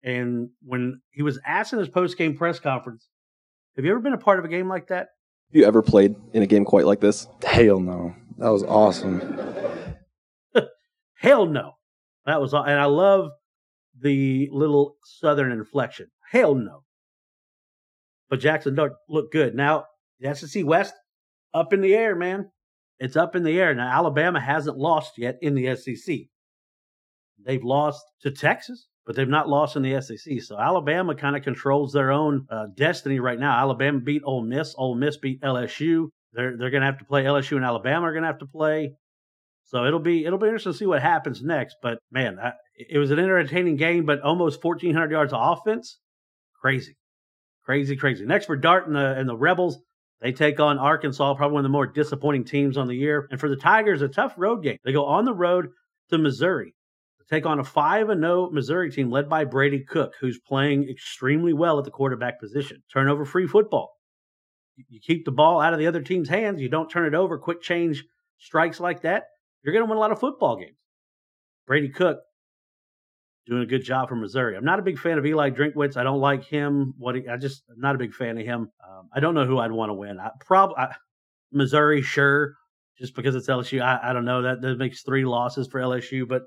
And 0.04 0.50
when 0.64 1.02
he 1.12 1.22
was 1.22 1.40
asked 1.46 1.74
in 1.74 1.80
his 1.80 1.90
post 1.90 2.18
game 2.18 2.36
press 2.36 2.60
conference, 2.60 3.08
"Have 3.76 3.86
you 3.86 3.92
ever 3.92 4.00
been 4.00 4.14
a 4.14 4.18
part 4.18 4.40
of 4.40 4.46
a 4.46 4.50
game 4.50 4.68
like 4.68 4.88
that?" 4.88 5.10
Have 5.52 5.60
you 5.60 5.66
ever 5.66 5.82
played 5.82 6.16
in 6.34 6.44
a 6.44 6.48
game 6.48 6.64
quite 6.64 6.86
like 6.86 7.02
this? 7.02 7.28
Hell 7.44 7.80
no. 7.80 8.16
That 8.38 8.50
was 8.50 8.64
awesome. 8.64 9.20
Hell 11.22 11.46
no. 11.46 11.74
That 12.26 12.42
was, 12.42 12.54
all. 12.54 12.64
and 12.64 12.80
I 12.80 12.86
love 12.86 13.30
the 14.00 14.50
little 14.52 14.96
southern 15.04 15.52
inflection. 15.52 16.08
Hell 16.32 16.56
no. 16.56 16.84
But 18.28 18.40
Jackson 18.40 18.74
Dart 18.74 18.94
looked 19.08 19.32
good. 19.32 19.54
Now, 19.54 19.86
the 20.20 20.34
SEC 20.34 20.66
West, 20.66 20.96
up 21.54 21.74
in 21.74 21.82
the 21.82 21.94
air, 21.94 22.16
man. 22.16 22.50
It's 22.98 23.16
up 23.16 23.36
in 23.36 23.44
the 23.44 23.60
air. 23.60 23.76
Now, 23.76 23.92
Alabama 23.92 24.40
hasn't 24.40 24.78
lost 24.78 25.18
yet 25.18 25.38
in 25.42 25.54
the 25.54 25.76
SEC. 25.76 26.22
They've 27.46 27.64
lost 27.64 28.04
to 28.22 28.32
Texas, 28.32 28.88
but 29.06 29.16
they've 29.16 29.28
not 29.28 29.50
lost 29.50 29.76
in 29.76 29.84
the 29.84 30.02
SEC. 30.02 30.42
So 30.42 30.58
Alabama 30.58 31.14
kind 31.14 31.36
of 31.36 31.44
controls 31.44 31.94
their 31.94 32.12
own 32.12 32.48
uh, 32.50 32.68
destiny 32.76 33.20
right 33.20 33.40
now. 33.40 33.60
Alabama 33.60 34.00
beat 34.00 34.22
Ole 34.26 34.44
Miss. 34.44 34.74
Ole 34.76 34.96
Miss 34.96 35.18
beat 35.18 35.42
LSU. 35.42 36.08
They're 36.34 36.58
they're 36.58 36.70
going 36.70 36.82
to 36.82 36.88
have 36.88 37.00
to 37.00 37.06
play 37.06 37.24
LSU 37.24 37.58
and 37.58 37.66
Alabama 37.66 38.08
are 38.08 38.14
going 38.14 38.24
to 38.24 38.28
have 38.28 38.40
to 38.40 38.46
play. 38.46 38.94
So 39.72 39.86
it'll 39.86 40.00
be 40.00 40.26
it'll 40.26 40.38
be 40.38 40.48
interesting 40.48 40.74
to 40.74 40.78
see 40.78 40.86
what 40.86 41.02
happens 41.02 41.42
next. 41.42 41.78
But 41.82 42.00
man, 42.12 42.38
I, 42.40 42.52
it 42.76 42.98
was 42.98 43.10
an 43.10 43.20
entertaining 43.20 43.78
game, 43.78 44.06
but 44.06 44.20
almost 44.20 44.62
1,400 44.62 45.10
yards 45.10 45.32
of 45.32 45.40
offense, 45.42 45.98
crazy, 46.60 46.98
crazy, 47.64 47.96
crazy. 47.96 48.26
Next 48.26 48.48
for 48.48 48.58
Dart 48.58 48.88
and 48.88 48.96
the 48.98 49.18
and 49.18 49.30
the 49.30 49.38
Rebels, 49.38 49.80
they 50.20 50.34
take 50.34 50.60
on 50.60 50.78
Arkansas, 50.78 51.36
probably 51.36 51.54
one 51.54 51.62
of 51.62 51.64
the 51.64 51.70
more 51.70 51.88
disappointing 51.88 52.44
teams 52.44 52.76
on 52.76 52.90
the 52.90 52.96
year. 52.96 53.30
And 53.32 53.40
for 53.40 53.48
the 53.48 53.56
Tigers, 53.56 54.02
a 54.02 54.10
tough 54.10 54.34
road 54.36 54.62
game. 54.62 54.78
They 54.84 54.92
go 54.92 55.06
on 55.06 55.24
the 55.24 55.34
road 55.34 55.70
to 56.10 56.18
Missouri 56.18 56.76
to 57.20 57.34
take 57.34 57.46
on 57.46 57.58
a 57.58 57.64
five 57.64 58.10
and 58.10 58.22
zero 58.22 58.50
Missouri 58.50 58.92
team 58.92 59.10
led 59.10 59.30
by 59.30 59.46
Brady 59.46 59.86
Cook, 59.86 60.16
who's 60.20 60.38
playing 60.38 60.90
extremely 60.90 61.54
well 61.54 61.80
at 61.80 61.86
the 61.86 61.92
quarterback 61.92 62.42
position. 62.42 62.84
Turnover 62.92 63.24
free 63.24 63.48
football. 63.48 63.94
You 64.90 65.00
keep 65.00 65.24
the 65.24 65.32
ball 65.32 65.62
out 65.62 65.72
of 65.72 65.80
the 65.80 65.88
other 65.88 66.02
team's 66.02 66.28
hands. 66.28 66.60
You 66.60 66.68
don't 66.68 66.90
turn 66.90 67.06
it 67.06 67.16
over. 67.16 67.38
Quick 67.38 67.62
change 67.62 68.04
strikes 68.38 68.82
like 68.82 69.04
that 69.04 69.28
you're 69.64 69.74
going 69.74 69.86
to 69.86 69.90
win 69.90 69.98
a 69.98 70.02
lot 70.02 70.12
of 70.12 70.20
football 70.20 70.58
games. 70.58 70.78
Brady 71.68 71.90
Cook 71.90 72.20
doing 73.48 73.64
a 73.64 73.66
good 73.66 73.84
job 73.84 74.10
for 74.10 74.16
Missouri. 74.16 74.56
I'm 74.56 74.66
not 74.66 74.80
a 74.80 74.84
big 74.84 75.00
fan 75.00 75.18
of 75.18 75.26
Eli 75.26 75.50
Drinkwitz. 75.50 75.98
I 75.98 76.04
don't 76.04 76.20
like 76.20 76.44
him. 76.44 76.94
What 76.98 77.16
he, 77.16 77.28
I 77.28 77.38
just 77.38 77.64
I'm 77.70 77.80
not 77.80 77.96
a 77.96 77.98
big 77.98 78.14
fan 78.14 78.38
of 78.38 78.46
him. 78.46 78.72
Um, 78.88 79.10
I 79.14 79.20
don't 79.20 79.36
know 79.36 79.46
who 79.46 79.60
I'd 79.60 79.72
want 79.72 79.90
to 79.90 79.94
win. 79.94 80.20
I 80.20 80.30
probably 80.46 80.76
Missouri, 81.52 82.02
sure, 82.02 82.56
just 82.98 83.16
because 83.16 83.36
it's 83.36 83.48
LSU. 83.48 83.82
I, 83.82 84.10
I 84.10 84.14
don't 84.14 84.26
know 84.26 84.44
that 84.44 84.62
that 84.62 84.78
makes 84.78 85.04
three 85.04 85.26
losses 85.26 85.68
for 85.68 85.80
LSU, 85.80 86.28
but 86.28 86.44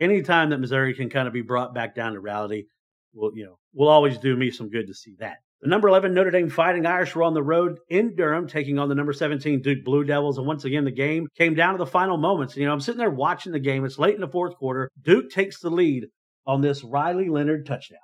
anytime 0.00 0.50
that 0.50 0.58
Missouri 0.58 0.94
can 0.94 1.10
kind 1.10 1.28
of 1.28 1.34
be 1.34 1.42
brought 1.42 1.74
back 1.74 1.94
down 1.94 2.14
to 2.14 2.20
reality, 2.20 2.64
will 3.12 3.32
you 3.34 3.44
know 3.44 3.58
will 3.72 3.88
always 3.88 4.18
do 4.18 4.36
me 4.36 4.50
some 4.50 4.70
good 4.70 4.86
to 4.86 4.94
see 4.94 5.14
that. 5.18 5.38
The 5.62 5.68
number 5.68 5.88
11 5.88 6.14
Notre 6.14 6.30
Dame 6.30 6.48
Fighting 6.48 6.86
Irish 6.86 7.14
were 7.14 7.22
on 7.22 7.34
the 7.34 7.42
road 7.42 7.80
in 7.90 8.16
Durham, 8.16 8.48
taking 8.48 8.78
on 8.78 8.88
the 8.88 8.94
number 8.94 9.12
17 9.12 9.60
Duke 9.60 9.84
Blue 9.84 10.04
Devils. 10.04 10.38
And 10.38 10.46
once 10.46 10.64
again, 10.64 10.86
the 10.86 10.90
game 10.90 11.26
came 11.36 11.54
down 11.54 11.74
to 11.74 11.78
the 11.78 11.84
final 11.84 12.16
moments. 12.16 12.56
You 12.56 12.64
know, 12.64 12.72
I'm 12.72 12.80
sitting 12.80 12.98
there 12.98 13.10
watching 13.10 13.52
the 13.52 13.60
game. 13.60 13.84
It's 13.84 13.98
late 13.98 14.14
in 14.14 14.22
the 14.22 14.28
fourth 14.28 14.56
quarter. 14.56 14.90
Duke 15.02 15.28
takes 15.28 15.60
the 15.60 15.68
lead 15.68 16.06
on 16.46 16.62
this 16.62 16.82
Riley 16.82 17.28
Leonard 17.28 17.66
touchdown. 17.66 17.98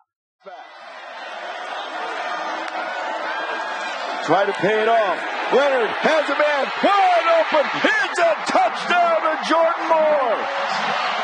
Try 4.27 4.45
to 4.45 4.53
pay 4.53 4.83
it 4.83 4.89
off. 4.89 5.17
Leonard 5.55 5.91
has 6.03 6.29
a 6.29 6.37
man 6.37 6.67
wide 6.85 7.29
open. 7.41 7.65
It's 7.89 8.19
a 8.19 8.35
touchdown 8.53 9.17
to 9.23 9.49
Jordan 9.49 9.89
Moore. 9.89 11.15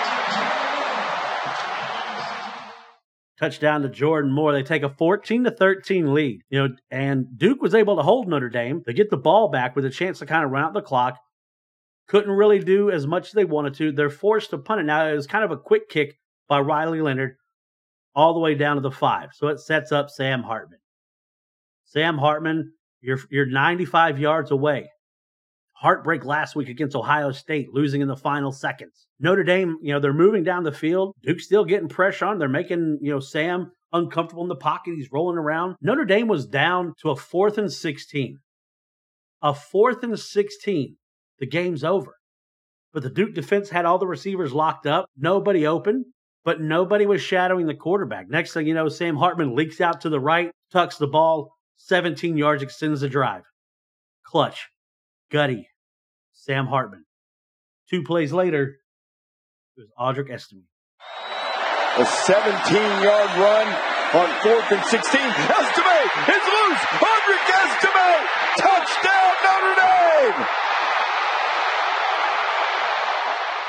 Touchdown 3.43 3.83
to 3.83 3.89
Jordan 3.89 4.31
Moore. 4.31 4.53
They 4.53 4.63
take 4.63 4.85
a 4.85 4.89
14 4.89 5.45
to 5.45 5.51
13 5.51 6.15
lead. 6.15 6.43
You 6.49 6.69
know, 6.69 6.75
and 6.91 7.27
Duke 7.37 7.61
was 7.61 7.75
able 7.75 7.97
to 7.97 8.03
hold 8.03 8.29
Notre 8.29 8.49
Dame. 8.49 8.83
They 8.87 8.93
get 8.93 9.11
the 9.11 9.17
ball 9.17 9.49
back 9.49 9.75
with 9.75 9.85
a 9.85 9.91
chance 9.91 10.21
to 10.21 10.27
kind 10.27 10.45
of 10.45 10.51
run 10.51 10.65
out 10.65 10.75
the 10.75 10.81
clock. 10.81 11.19
Couldn't 12.07 12.31
really 12.31 12.61
do 12.61 12.91
as 12.91 13.07
much 13.07 13.29
as 13.29 13.33
they 13.33 13.45
wanted 13.45 13.75
to. 13.75 13.93
They're 13.93 14.11
forced 14.11 14.51
to 14.51 14.59
punt 14.59 14.81
it. 14.81 14.85
Now 14.85 15.09
it 15.09 15.15
was 15.15 15.27
kind 15.27 15.45
of 15.45 15.51
a 15.51 15.57
quick 15.57 15.89
kick 15.89 16.17
by 16.49 16.61
Riley 16.61 17.01
Leonard 17.01 17.37
all 18.15 18.35
the 18.35 18.41
way 18.41 18.55
down 18.55 18.77
to 18.77 18.83
the 18.83 18.91
five. 18.91 19.31
So 19.33 19.49
it 19.49 19.59
sets 19.59 19.91
up 19.91 20.11
Sam 20.11 20.43
Hartman. 20.43 20.79
Sam 21.85 22.19
Hartman, 22.19 22.73
you're 23.01 23.19
you're 23.31 23.47
95 23.47 24.19
yards 24.19 24.51
away 24.51 24.89
heartbreak 25.83 26.25
last 26.25 26.55
week 26.55 26.69
against 26.69 26.95
Ohio 26.95 27.33
State, 27.33 27.75
losing 27.75 28.03
in 28.03 28.09
the 28.09 28.17
final 28.17 28.53
seconds. 28.53 29.09
Notre 29.19 29.43
Dame, 29.43 29.79
you 29.83 29.93
know, 29.93 29.99
they're 29.99 30.13
moving 30.13 30.45
down 30.45 30.63
the 30.63 30.71
field. 30.71 31.13
Duke's 31.25 31.45
still 31.45 31.65
getting 31.65 31.89
pressure 31.89 32.27
on. 32.27 32.39
They're 32.39 32.49
making, 32.49 32.99
you 33.03 33.11
know, 33.11 33.19
Sam 33.19 33.73
uncomfortable 33.93 34.45
in 34.45 34.49
the 34.49 34.55
pocket. 34.55 34.95
He's 34.95 35.11
rolling 35.11 35.39
around. 35.39 35.75
Notre 35.83 36.05
Dame 36.05 36.29
was 36.29 36.47
down 36.47 36.95
to 37.03 37.11
a 37.11 37.17
fourth 37.17 37.59
and 37.59 37.71
16. 37.71 38.39
A 39.43 39.53
fourth 39.53 40.05
and 40.05 40.17
16. 40.17 40.97
The 41.41 41.47
game's 41.47 41.83
over. 41.83 42.15
But 42.93 43.03
the 43.03 43.11
Duke 43.11 43.35
defense 43.35 43.69
had 43.69 43.85
all 43.85 43.99
the 43.99 44.07
receivers 44.07 44.53
locked 44.53 44.87
up, 44.87 45.07
nobody 45.17 45.67
open, 45.67 46.05
but 46.45 46.61
nobody 46.61 47.07
was 47.07 47.21
shadowing 47.21 47.67
the 47.67 47.75
quarterback. 47.75 48.29
Next 48.29 48.53
thing 48.53 48.69
you 48.69 48.75
know, 48.75 48.89
Sam 48.89 49.17
Hartman 49.17 49.57
leaks 49.57 49.81
out 49.81 50.03
to 50.03 50.11
the 50.11 50.21
right, 50.21 50.53
tucks 50.71 50.97
the 50.97 51.09
ball, 51.09 51.51
17 51.79 52.37
yards, 52.37 52.63
extends 52.63 53.01
the 53.01 53.09
drive. 53.09 53.43
Clutch, 54.25 54.69
gutty, 55.33 55.67
Sam 56.43 56.67
Hartman. 56.67 57.05
Two 57.89 58.03
plays 58.03 58.33
later, 58.33 58.79
it 59.77 59.81
was 59.81 59.91
Audric 59.97 60.29
Estime. 60.29 60.65
A 61.99 62.05
17 62.05 62.43
yard 63.01 63.31
run 63.39 63.69
on 64.13 64.29
fourth 64.43 64.73
and 64.73 64.85
16. 64.85 65.21
Estime 65.21 66.09
is 66.27 66.45
loose. 66.51 66.83
Audric 66.99 67.47
Estime. 67.47 68.27
Touchdown, 68.59 69.33
Notre 69.45 69.75
Dame. 69.77 70.47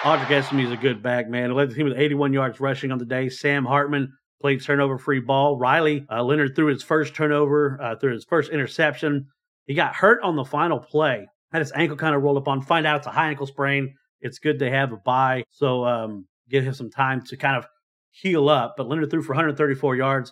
Audric 0.01 0.41
Estimé 0.41 0.65
is 0.65 0.71
a 0.71 0.77
good 0.77 1.03
back, 1.03 1.29
man. 1.29 1.53
Led 1.53 1.69
the 1.69 1.75
team 1.75 1.85
with 1.85 1.97
81 1.99 2.33
yards 2.33 2.59
rushing 2.59 2.91
on 2.91 2.97
the 2.97 3.05
day. 3.05 3.29
Sam 3.29 3.65
Hartman 3.65 4.13
played 4.41 4.63
turnover 4.63 4.97
free 4.97 5.19
ball. 5.19 5.59
Riley 5.59 6.07
uh, 6.11 6.23
Leonard 6.23 6.55
threw 6.55 6.73
his 6.73 6.81
first 6.81 7.13
turnover, 7.13 7.79
uh, 7.79 7.95
threw 7.97 8.13
his 8.13 8.25
first 8.25 8.51
interception. 8.51 9.27
He 9.67 9.75
got 9.75 9.95
hurt 9.95 10.23
on 10.23 10.35
the 10.35 10.43
final 10.43 10.79
play. 10.79 11.27
Had 11.53 11.59
his 11.59 11.71
ankle 11.73 11.95
kind 11.95 12.15
of 12.15 12.21
rolled 12.21 12.37
up 12.37 12.47
on. 12.47 12.61
Find 12.61 12.85
out 12.85 12.97
it's 12.97 13.07
a 13.07 13.11
high 13.11 13.29
ankle 13.29 13.47
sprain. 13.47 13.93
It's 14.19 14.39
good 14.39 14.59
to 14.59 14.69
have 14.69 14.91
a 14.91 14.97
bye, 14.97 15.43
so 15.49 15.85
um, 15.85 16.25
give 16.49 16.63
him 16.63 16.73
some 16.73 16.89
time 16.89 17.21
to 17.25 17.37
kind 17.37 17.55
of 17.55 17.65
heal 18.11 18.49
up. 18.49 18.75
But 18.77 18.87
Leonard 18.87 19.11
threw 19.11 19.21
for 19.21 19.33
134 19.33 19.95
yards 19.95 20.31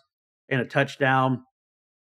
and 0.49 0.61
a 0.61 0.65
touchdown. 0.65 1.43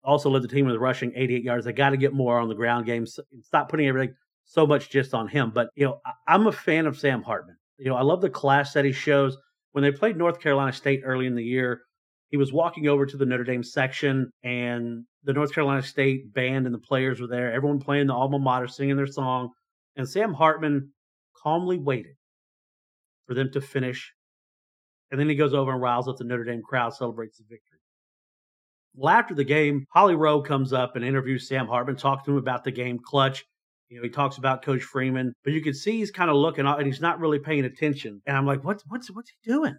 Also 0.05 0.31
led 0.31 0.43
the 0.43 0.49
team 0.49 0.67
with 0.67 0.77
rushing 0.77 1.13
88 1.17 1.43
yards. 1.43 1.65
They 1.65 1.73
got 1.73 1.91
to 1.91 1.97
get 1.97 2.13
more 2.13 2.39
on 2.39 2.49
the 2.49 2.55
ground 2.55 2.87
game. 2.87 3.07
Stop 3.07 3.69
putting 3.69 3.89
everything 3.89 4.15
so 4.45 4.67
much 4.67 4.91
just 4.91 5.15
on 5.15 5.29
him. 5.29 5.51
But, 5.51 5.71
you 5.75 5.87
know, 5.87 6.01
I'm 6.27 6.47
a 6.47 6.53
fan 6.53 6.87
of 6.87 6.99
Sam 6.99 7.23
Hartman. 7.23 7.57
You 7.79 7.91
know, 7.91 7.97
I 7.97 8.03
love 8.03 8.21
the 8.21 8.31
class 8.31 8.73
that 8.73 8.85
he 8.85 8.93
shows. 8.93 9.37
When 9.73 9.83
they 9.83 9.93
played 9.93 10.17
North 10.17 10.41
Carolina 10.41 10.73
State 10.73 11.03
early 11.05 11.27
in 11.27 11.35
the 11.35 11.45
year, 11.45 11.83
he 12.29 12.37
was 12.37 12.53
walking 12.53 12.89
over 12.89 13.07
to 13.07 13.17
the 13.17 13.27
Notre 13.27 13.45
Dame 13.45 13.63
section, 13.63 14.31
and 14.43 15.05
the 15.27 15.33
North 15.33 15.53
Carolina 15.53 15.83
State 15.83 16.33
band 16.33 16.67
and 16.67 16.75
the 16.75 16.79
players 16.79 17.21
were 17.21 17.27
there. 17.27 17.53
Everyone 17.53 17.81
playing 17.81 18.07
the 18.07 18.15
alma 18.15 18.39
mater, 18.39 18.69
singing 18.69 18.97
their 18.97 19.09
song. 19.09 19.51
And 19.97 20.09
Sam 20.09 20.33
Hartman 20.33 20.93
calmly 21.37 21.79
waited 21.79 22.15
for 23.27 23.35
them 23.35 23.51
to 23.53 23.61
finish. 23.61 24.13
And 25.11 25.19
then 25.19 25.29
he 25.29 25.35
goes 25.35 25.53
over 25.53 25.73
and 25.73 25.83
riles 25.83 26.09
up 26.09 26.17
the 26.17 26.25
Notre 26.25 26.45
Dame 26.45 26.63
crowd, 26.63 26.95
celebrates 26.95 27.39
the 27.39 27.45
victory. 27.45 27.79
Well, 28.95 29.13
after 29.13 29.35
the 29.35 29.45
game, 29.45 29.85
Holly 29.91 30.15
Rowe 30.15 30.43
comes 30.43 30.73
up 30.73 30.95
and 30.95 31.05
interviews 31.05 31.49
Sam 31.49 31.67
Hartman, 31.67 31.97
talks 31.97 32.25
to 32.25 32.31
him 32.31 32.39
about 32.39 32.63
the 32.63 32.71
game 32.71 32.99
clutch. 33.05 33.45
You 33.89 33.99
know, 33.99 34.05
he 34.05 34.11
talks 34.11 34.39
about 34.39 34.63
Coach 34.63 34.83
Freeman, 34.83 35.33
but 35.45 35.53
you 35.53 35.61
can 35.61 35.75
see 35.75 35.99
he's 35.99 36.11
kind 36.11 36.31
of 36.31 36.37
looking 36.37 36.67
and 36.67 36.87
he's 36.87 37.01
not 37.01 37.21
really 37.21 37.39
paying 37.39 37.65
attention. 37.65 38.23
And 38.27 38.37
I'm 38.37 38.47
like, 38.47 38.65
what's 38.65 38.85
what's 38.89 39.11
what's 39.11 39.31
he 39.31 39.51
doing? 39.51 39.77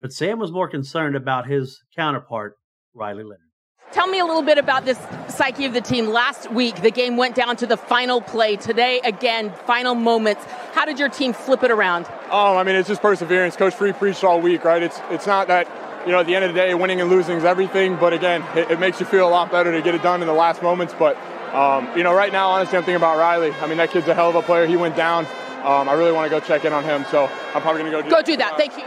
But 0.00 0.12
Sam 0.12 0.38
was 0.38 0.50
more 0.50 0.68
concerned 0.68 1.14
about 1.14 1.46
his 1.46 1.82
counterpart, 1.94 2.56
Riley 2.94 3.22
Leonard. 3.22 3.51
Tell 3.92 4.06
me 4.06 4.18
a 4.18 4.24
little 4.24 4.42
bit 4.42 4.56
about 4.56 4.86
this 4.86 4.98
psyche 5.28 5.66
of 5.66 5.74
the 5.74 5.82
team. 5.82 6.06
Last 6.06 6.50
week, 6.50 6.80
the 6.80 6.90
game 6.90 7.18
went 7.18 7.34
down 7.34 7.56
to 7.58 7.66
the 7.66 7.76
final 7.76 8.22
play. 8.22 8.56
Today, 8.56 9.00
again, 9.04 9.52
final 9.66 9.94
moments. 9.94 10.42
How 10.72 10.86
did 10.86 10.98
your 10.98 11.10
team 11.10 11.34
flip 11.34 11.62
it 11.62 11.70
around? 11.70 12.06
Oh, 12.30 12.56
I 12.56 12.62
mean, 12.62 12.74
it's 12.74 12.88
just 12.88 13.02
perseverance. 13.02 13.54
Coach 13.54 13.74
Free 13.74 13.92
preached 13.92 14.24
all 14.24 14.40
week, 14.40 14.64
right? 14.64 14.82
It's 14.82 14.98
it's 15.10 15.26
not 15.26 15.48
that 15.48 15.68
you 16.06 16.12
know 16.12 16.20
at 16.20 16.26
the 16.26 16.34
end 16.34 16.46
of 16.46 16.54
the 16.54 16.58
day, 16.58 16.72
winning 16.72 17.02
and 17.02 17.10
losing 17.10 17.36
is 17.36 17.44
everything. 17.44 17.96
But 17.96 18.14
again, 18.14 18.42
it, 18.56 18.70
it 18.70 18.80
makes 18.80 18.98
you 18.98 19.04
feel 19.04 19.28
a 19.28 19.30
lot 19.30 19.50
better 19.50 19.70
to 19.72 19.82
get 19.82 19.94
it 19.94 20.02
done 20.02 20.22
in 20.22 20.26
the 20.26 20.32
last 20.32 20.62
moments. 20.62 20.94
But 20.98 21.18
um, 21.52 21.94
you 21.94 22.02
know, 22.02 22.14
right 22.14 22.32
now, 22.32 22.48
honestly, 22.48 22.78
I'm 22.78 22.84
thinking 22.84 22.96
about 22.96 23.18
Riley. 23.18 23.52
I 23.52 23.66
mean, 23.66 23.76
that 23.76 23.90
kid's 23.90 24.08
a 24.08 24.14
hell 24.14 24.30
of 24.30 24.36
a 24.36 24.42
player. 24.42 24.66
He 24.66 24.76
went 24.76 24.96
down. 24.96 25.26
Um, 25.64 25.86
I 25.88 25.92
really 25.92 26.12
want 26.12 26.30
to 26.32 26.40
go 26.40 26.44
check 26.44 26.64
in 26.64 26.72
on 26.72 26.82
him, 26.82 27.04
so 27.10 27.26
I'm 27.54 27.60
probably 27.60 27.82
going 27.82 27.92
to 27.92 27.98
go 27.98 28.02
do 28.02 28.10
go 28.10 28.22
do 28.22 28.36
that. 28.38 28.56
Thank 28.56 28.78
you. 28.78 28.84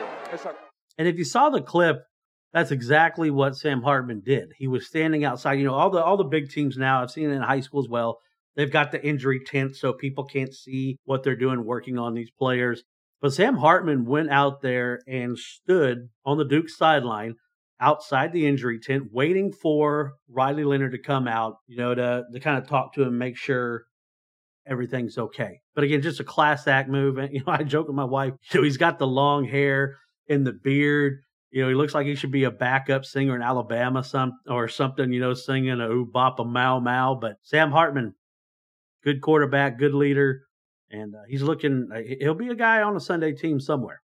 And 0.97 1.07
if 1.07 1.17
you 1.17 1.25
saw 1.25 1.49
the 1.49 1.61
clip, 1.61 2.05
that's 2.55 2.71
exactly 2.71 3.29
what 3.29 3.57
Sam 3.57 3.81
Hartman 3.81 4.21
did. 4.21 4.53
He 4.57 4.69
was 4.69 4.87
standing 4.87 5.25
outside. 5.25 5.59
You 5.59 5.65
know, 5.65 5.73
all 5.73 5.89
the 5.89 6.01
all 6.01 6.15
the 6.15 6.23
big 6.23 6.49
teams 6.49 6.77
now. 6.77 7.01
I've 7.01 7.11
seen 7.11 7.29
it 7.29 7.33
in 7.33 7.41
high 7.41 7.59
school 7.59 7.81
as 7.81 7.89
well. 7.89 8.19
They've 8.55 8.71
got 8.71 8.93
the 8.93 9.05
injury 9.05 9.41
tent 9.45 9.75
so 9.75 9.91
people 9.91 10.23
can't 10.23 10.53
see 10.53 10.97
what 11.03 11.23
they're 11.23 11.35
doing 11.35 11.65
working 11.65 11.97
on 11.97 12.13
these 12.13 12.31
players. 12.31 12.83
But 13.21 13.33
Sam 13.33 13.57
Hartman 13.57 14.05
went 14.05 14.29
out 14.29 14.61
there 14.61 15.01
and 15.05 15.37
stood 15.37 16.07
on 16.25 16.37
the 16.37 16.45
Duke 16.45 16.69
sideline 16.69 17.35
outside 17.81 18.31
the 18.31 18.47
injury 18.47 18.79
tent, 18.79 19.11
waiting 19.11 19.51
for 19.51 20.13
Riley 20.29 20.63
Leonard 20.63 20.93
to 20.93 20.97
come 20.97 21.27
out, 21.27 21.57
you 21.67 21.75
know, 21.75 21.93
to 21.93 22.23
to 22.31 22.39
kind 22.39 22.57
of 22.57 22.69
talk 22.69 22.93
to 22.93 23.03
him, 23.03 23.17
make 23.17 23.35
sure 23.35 23.83
everything's 24.65 25.17
okay. 25.17 25.59
But 25.73 25.83
again, 25.83 26.01
just 26.01 26.21
a 26.21 26.23
class 26.23 26.67
act 26.67 26.87
move. 26.87 27.17
And 27.17 27.33
you 27.33 27.41
know, 27.45 27.51
I 27.51 27.63
joke 27.63 27.87
with 27.87 27.97
my 27.97 28.05
wife, 28.05 28.31
you 28.53 28.61
know, 28.61 28.63
he's 28.63 28.77
got 28.77 28.97
the 28.97 29.07
long 29.07 29.43
hair 29.43 29.97
and 30.29 30.47
the 30.47 30.53
beard. 30.53 31.19
You 31.55 31.61
know, 31.61 31.69
he 31.69 31.75
looks 31.75 31.93
like 31.93 32.05
he 32.05 32.15
should 32.15 32.33
be 32.33 32.43
a 32.43 32.51
backup 32.51 33.05
singer 33.05 33.33
in 33.33 33.41
Alabama, 33.41 34.03
some 34.03 34.39
or 34.45 34.67
something. 34.67 35.13
You 35.13 35.21
know, 35.21 35.33
singing 35.33 35.79
a 35.79 35.87
ooh 35.87 36.05
bop 36.05 36.37
mau 36.45 36.81
mau. 36.81 37.15
But 37.15 37.37
Sam 37.43 37.71
Hartman, 37.71 38.13
good 39.05 39.21
quarterback, 39.21 39.79
good 39.79 39.93
leader, 39.93 40.41
and 40.91 41.15
uh, 41.15 41.19
he's 41.29 41.41
looking. 41.41 41.87
Uh, 41.95 42.01
he'll 42.19 42.33
be 42.33 42.49
a 42.49 42.55
guy 42.55 42.81
on 42.81 42.97
a 42.97 42.99
Sunday 42.99 43.31
team 43.31 43.61
somewhere. 43.61 44.01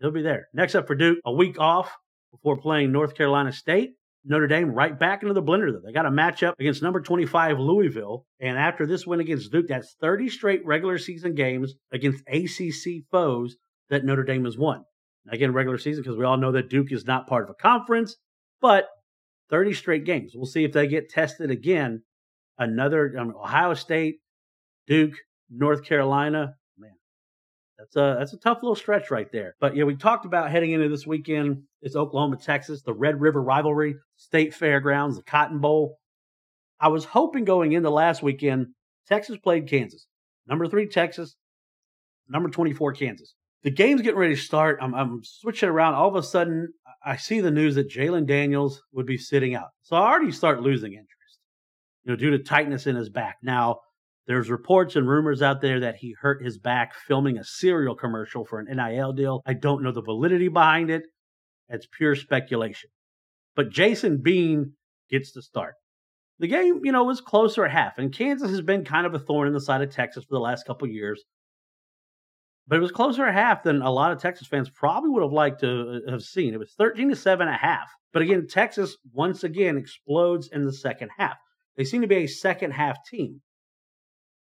He'll 0.00 0.10
be 0.10 0.22
there. 0.22 0.48
Next 0.52 0.74
up 0.74 0.88
for 0.88 0.96
Duke, 0.96 1.18
a 1.24 1.32
week 1.32 1.56
off 1.60 1.88
before 2.32 2.56
playing 2.60 2.90
North 2.90 3.14
Carolina 3.14 3.52
State. 3.52 3.90
Notre 4.24 4.48
Dame 4.48 4.72
right 4.72 4.98
back 4.98 5.22
into 5.22 5.34
the 5.34 5.42
blender. 5.42 5.70
Though 5.72 5.82
they 5.86 5.92
got 5.92 6.06
a 6.06 6.10
matchup 6.10 6.54
against 6.58 6.82
number 6.82 7.00
25 7.00 7.60
Louisville, 7.60 8.26
and 8.40 8.58
after 8.58 8.88
this 8.88 9.06
win 9.06 9.20
against 9.20 9.52
Duke, 9.52 9.68
that's 9.68 9.94
30 10.00 10.28
straight 10.30 10.66
regular 10.66 10.98
season 10.98 11.36
games 11.36 11.74
against 11.92 12.24
ACC 12.26 13.04
foes 13.08 13.56
that 13.88 14.04
Notre 14.04 14.24
Dame 14.24 14.46
has 14.46 14.58
won. 14.58 14.82
Again, 15.30 15.52
regular 15.52 15.78
season 15.78 16.02
because 16.02 16.18
we 16.18 16.24
all 16.24 16.36
know 16.36 16.52
that 16.52 16.68
Duke 16.68 16.90
is 16.90 17.04
not 17.04 17.28
part 17.28 17.44
of 17.44 17.50
a 17.50 17.54
conference, 17.54 18.16
but 18.60 18.88
30 19.50 19.74
straight 19.74 20.04
games. 20.04 20.32
We'll 20.34 20.46
see 20.46 20.64
if 20.64 20.72
they 20.72 20.86
get 20.86 21.10
tested 21.10 21.50
again. 21.50 22.02
Another 22.58 23.14
I 23.18 23.22
mean, 23.22 23.34
Ohio 23.34 23.74
State, 23.74 24.16
Duke, 24.86 25.14
North 25.50 25.84
Carolina. 25.84 26.54
Man, 26.76 26.92
that's 27.78 27.96
a 27.96 28.16
that's 28.18 28.32
a 28.32 28.38
tough 28.38 28.62
little 28.62 28.74
stretch 28.74 29.10
right 29.10 29.30
there. 29.30 29.54
But 29.60 29.76
yeah, 29.76 29.84
we 29.84 29.96
talked 29.96 30.26
about 30.26 30.50
heading 30.50 30.72
into 30.72 30.88
this 30.88 31.06
weekend. 31.06 31.62
It's 31.82 31.96
Oklahoma, 31.96 32.36
Texas, 32.36 32.82
the 32.82 32.92
Red 32.92 33.20
River 33.20 33.42
rivalry, 33.42 33.96
State 34.16 34.54
Fairgrounds, 34.54 35.16
the 35.16 35.22
Cotton 35.22 35.60
Bowl. 35.60 35.98
I 36.80 36.88
was 36.88 37.04
hoping 37.04 37.44
going 37.44 37.72
into 37.72 37.90
last 37.90 38.22
weekend, 38.22 38.68
Texas 39.06 39.38
played 39.38 39.68
Kansas. 39.68 40.06
Number 40.46 40.66
three, 40.66 40.88
Texas. 40.88 41.36
Number 42.28 42.48
24, 42.48 42.92
Kansas. 42.94 43.34
The 43.62 43.70
game's 43.70 44.02
getting 44.02 44.18
ready 44.18 44.34
to 44.34 44.40
start. 44.40 44.78
I'm, 44.82 44.94
I'm 44.94 45.20
switching 45.22 45.68
around. 45.68 45.94
All 45.94 46.08
of 46.08 46.16
a 46.16 46.22
sudden, 46.22 46.72
I 47.04 47.16
see 47.16 47.40
the 47.40 47.50
news 47.50 47.76
that 47.76 47.88
Jalon 47.88 48.26
Daniels 48.26 48.82
would 48.92 49.06
be 49.06 49.18
sitting 49.18 49.54
out. 49.54 49.68
So 49.82 49.96
I 49.96 50.00
already 50.00 50.32
start 50.32 50.62
losing 50.62 50.92
interest, 50.92 51.38
you 52.04 52.12
know, 52.12 52.16
due 52.16 52.30
to 52.30 52.38
tightness 52.40 52.86
in 52.86 52.96
his 52.96 53.08
back. 53.08 53.36
Now, 53.42 53.80
there's 54.26 54.50
reports 54.50 54.96
and 54.96 55.08
rumors 55.08 55.42
out 55.42 55.60
there 55.60 55.80
that 55.80 55.96
he 55.96 56.14
hurt 56.20 56.44
his 56.44 56.58
back 56.58 56.94
filming 56.94 57.38
a 57.38 57.44
cereal 57.44 57.94
commercial 57.96 58.44
for 58.44 58.60
an 58.60 58.74
NIL 58.74 59.12
deal. 59.12 59.42
I 59.46 59.54
don't 59.54 59.82
know 59.82 59.92
the 59.92 60.02
validity 60.02 60.48
behind 60.48 60.90
it. 60.90 61.02
It's 61.68 61.86
pure 61.86 62.14
speculation. 62.14 62.90
But 63.56 63.70
Jason 63.70 64.22
Bean 64.22 64.74
gets 65.10 65.32
the 65.32 65.42
start. 65.42 65.74
The 66.38 66.48
game, 66.48 66.80
you 66.84 66.92
know, 66.92 67.04
was 67.04 67.20
closer 67.20 67.64
at 67.64 67.72
half, 67.72 67.98
and 67.98 68.12
Kansas 68.12 68.50
has 68.50 68.62
been 68.62 68.84
kind 68.84 69.06
of 69.06 69.14
a 69.14 69.18
thorn 69.18 69.46
in 69.46 69.54
the 69.54 69.60
side 69.60 69.82
of 69.82 69.94
Texas 69.94 70.24
for 70.24 70.34
the 70.34 70.40
last 70.40 70.66
couple 70.66 70.88
years. 70.88 71.22
But 72.72 72.78
it 72.78 72.80
was 72.80 72.90
closer 72.90 73.26
at 73.26 73.34
half 73.34 73.64
than 73.64 73.82
a 73.82 73.90
lot 73.90 74.12
of 74.12 74.18
Texas 74.18 74.48
fans 74.48 74.70
probably 74.70 75.10
would 75.10 75.22
have 75.22 75.30
liked 75.30 75.60
to 75.60 76.00
uh, 76.08 76.10
have 76.10 76.22
seen. 76.22 76.54
It 76.54 76.58
was 76.58 76.72
13 76.78 77.10
to 77.10 77.16
7 77.16 77.46
at 77.46 77.60
half. 77.60 77.90
But 78.14 78.22
again, 78.22 78.46
Texas 78.48 78.96
once 79.12 79.44
again 79.44 79.76
explodes 79.76 80.48
in 80.48 80.64
the 80.64 80.72
second 80.72 81.10
half. 81.18 81.36
They 81.76 81.84
seem 81.84 82.00
to 82.00 82.06
be 82.06 82.24
a 82.24 82.26
second 82.26 82.70
half 82.70 82.96
team. 83.04 83.42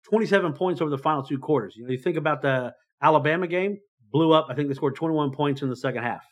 27 0.10 0.54
points 0.54 0.80
over 0.80 0.90
the 0.90 0.98
final 0.98 1.22
two 1.22 1.38
quarters. 1.38 1.76
You 1.76 1.84
know, 1.84 1.92
you 1.92 1.98
think 1.98 2.16
about 2.16 2.42
the 2.42 2.72
Alabama 3.02 3.46
game, 3.46 3.80
blew 4.10 4.32
up. 4.32 4.48
I 4.50 4.54
think 4.54 4.70
they 4.70 4.74
scored 4.74 4.96
21 4.96 5.32
points 5.32 5.62
in 5.62 5.70
the 5.70 5.76
second 5.76 6.04
half. 6.04 6.24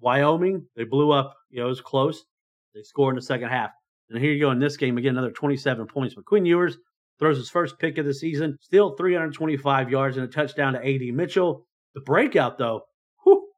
Wyoming, 0.00 0.66
they 0.76 0.84
blew 0.84 1.12
up. 1.12 1.34
You 1.48 1.60
know, 1.60 1.64
it 1.64 1.70
was 1.70 1.80
close. 1.80 2.26
They 2.74 2.82
scored 2.82 3.14
in 3.14 3.16
the 3.16 3.22
second 3.22 3.48
half. 3.48 3.70
And 4.10 4.22
here 4.22 4.34
you 4.34 4.40
go 4.40 4.50
in 4.50 4.58
this 4.58 4.76
game 4.76 4.98
again, 4.98 5.12
another 5.16 5.32
27 5.32 5.86
points. 5.86 6.14
Quinn 6.26 6.44
Ewers 6.44 6.76
throws 7.18 7.36
his 7.36 7.50
first 7.50 7.78
pick 7.78 7.98
of 7.98 8.06
the 8.06 8.14
season, 8.14 8.56
still 8.60 8.94
325 8.96 9.90
yards 9.90 10.16
and 10.16 10.24
a 10.24 10.28
touchdown 10.28 10.74
to 10.74 10.78
AD 10.78 11.14
Mitchell. 11.14 11.64
The 11.94 12.00
breakout, 12.00 12.58
though, 12.58 12.82
whew, 13.24 13.48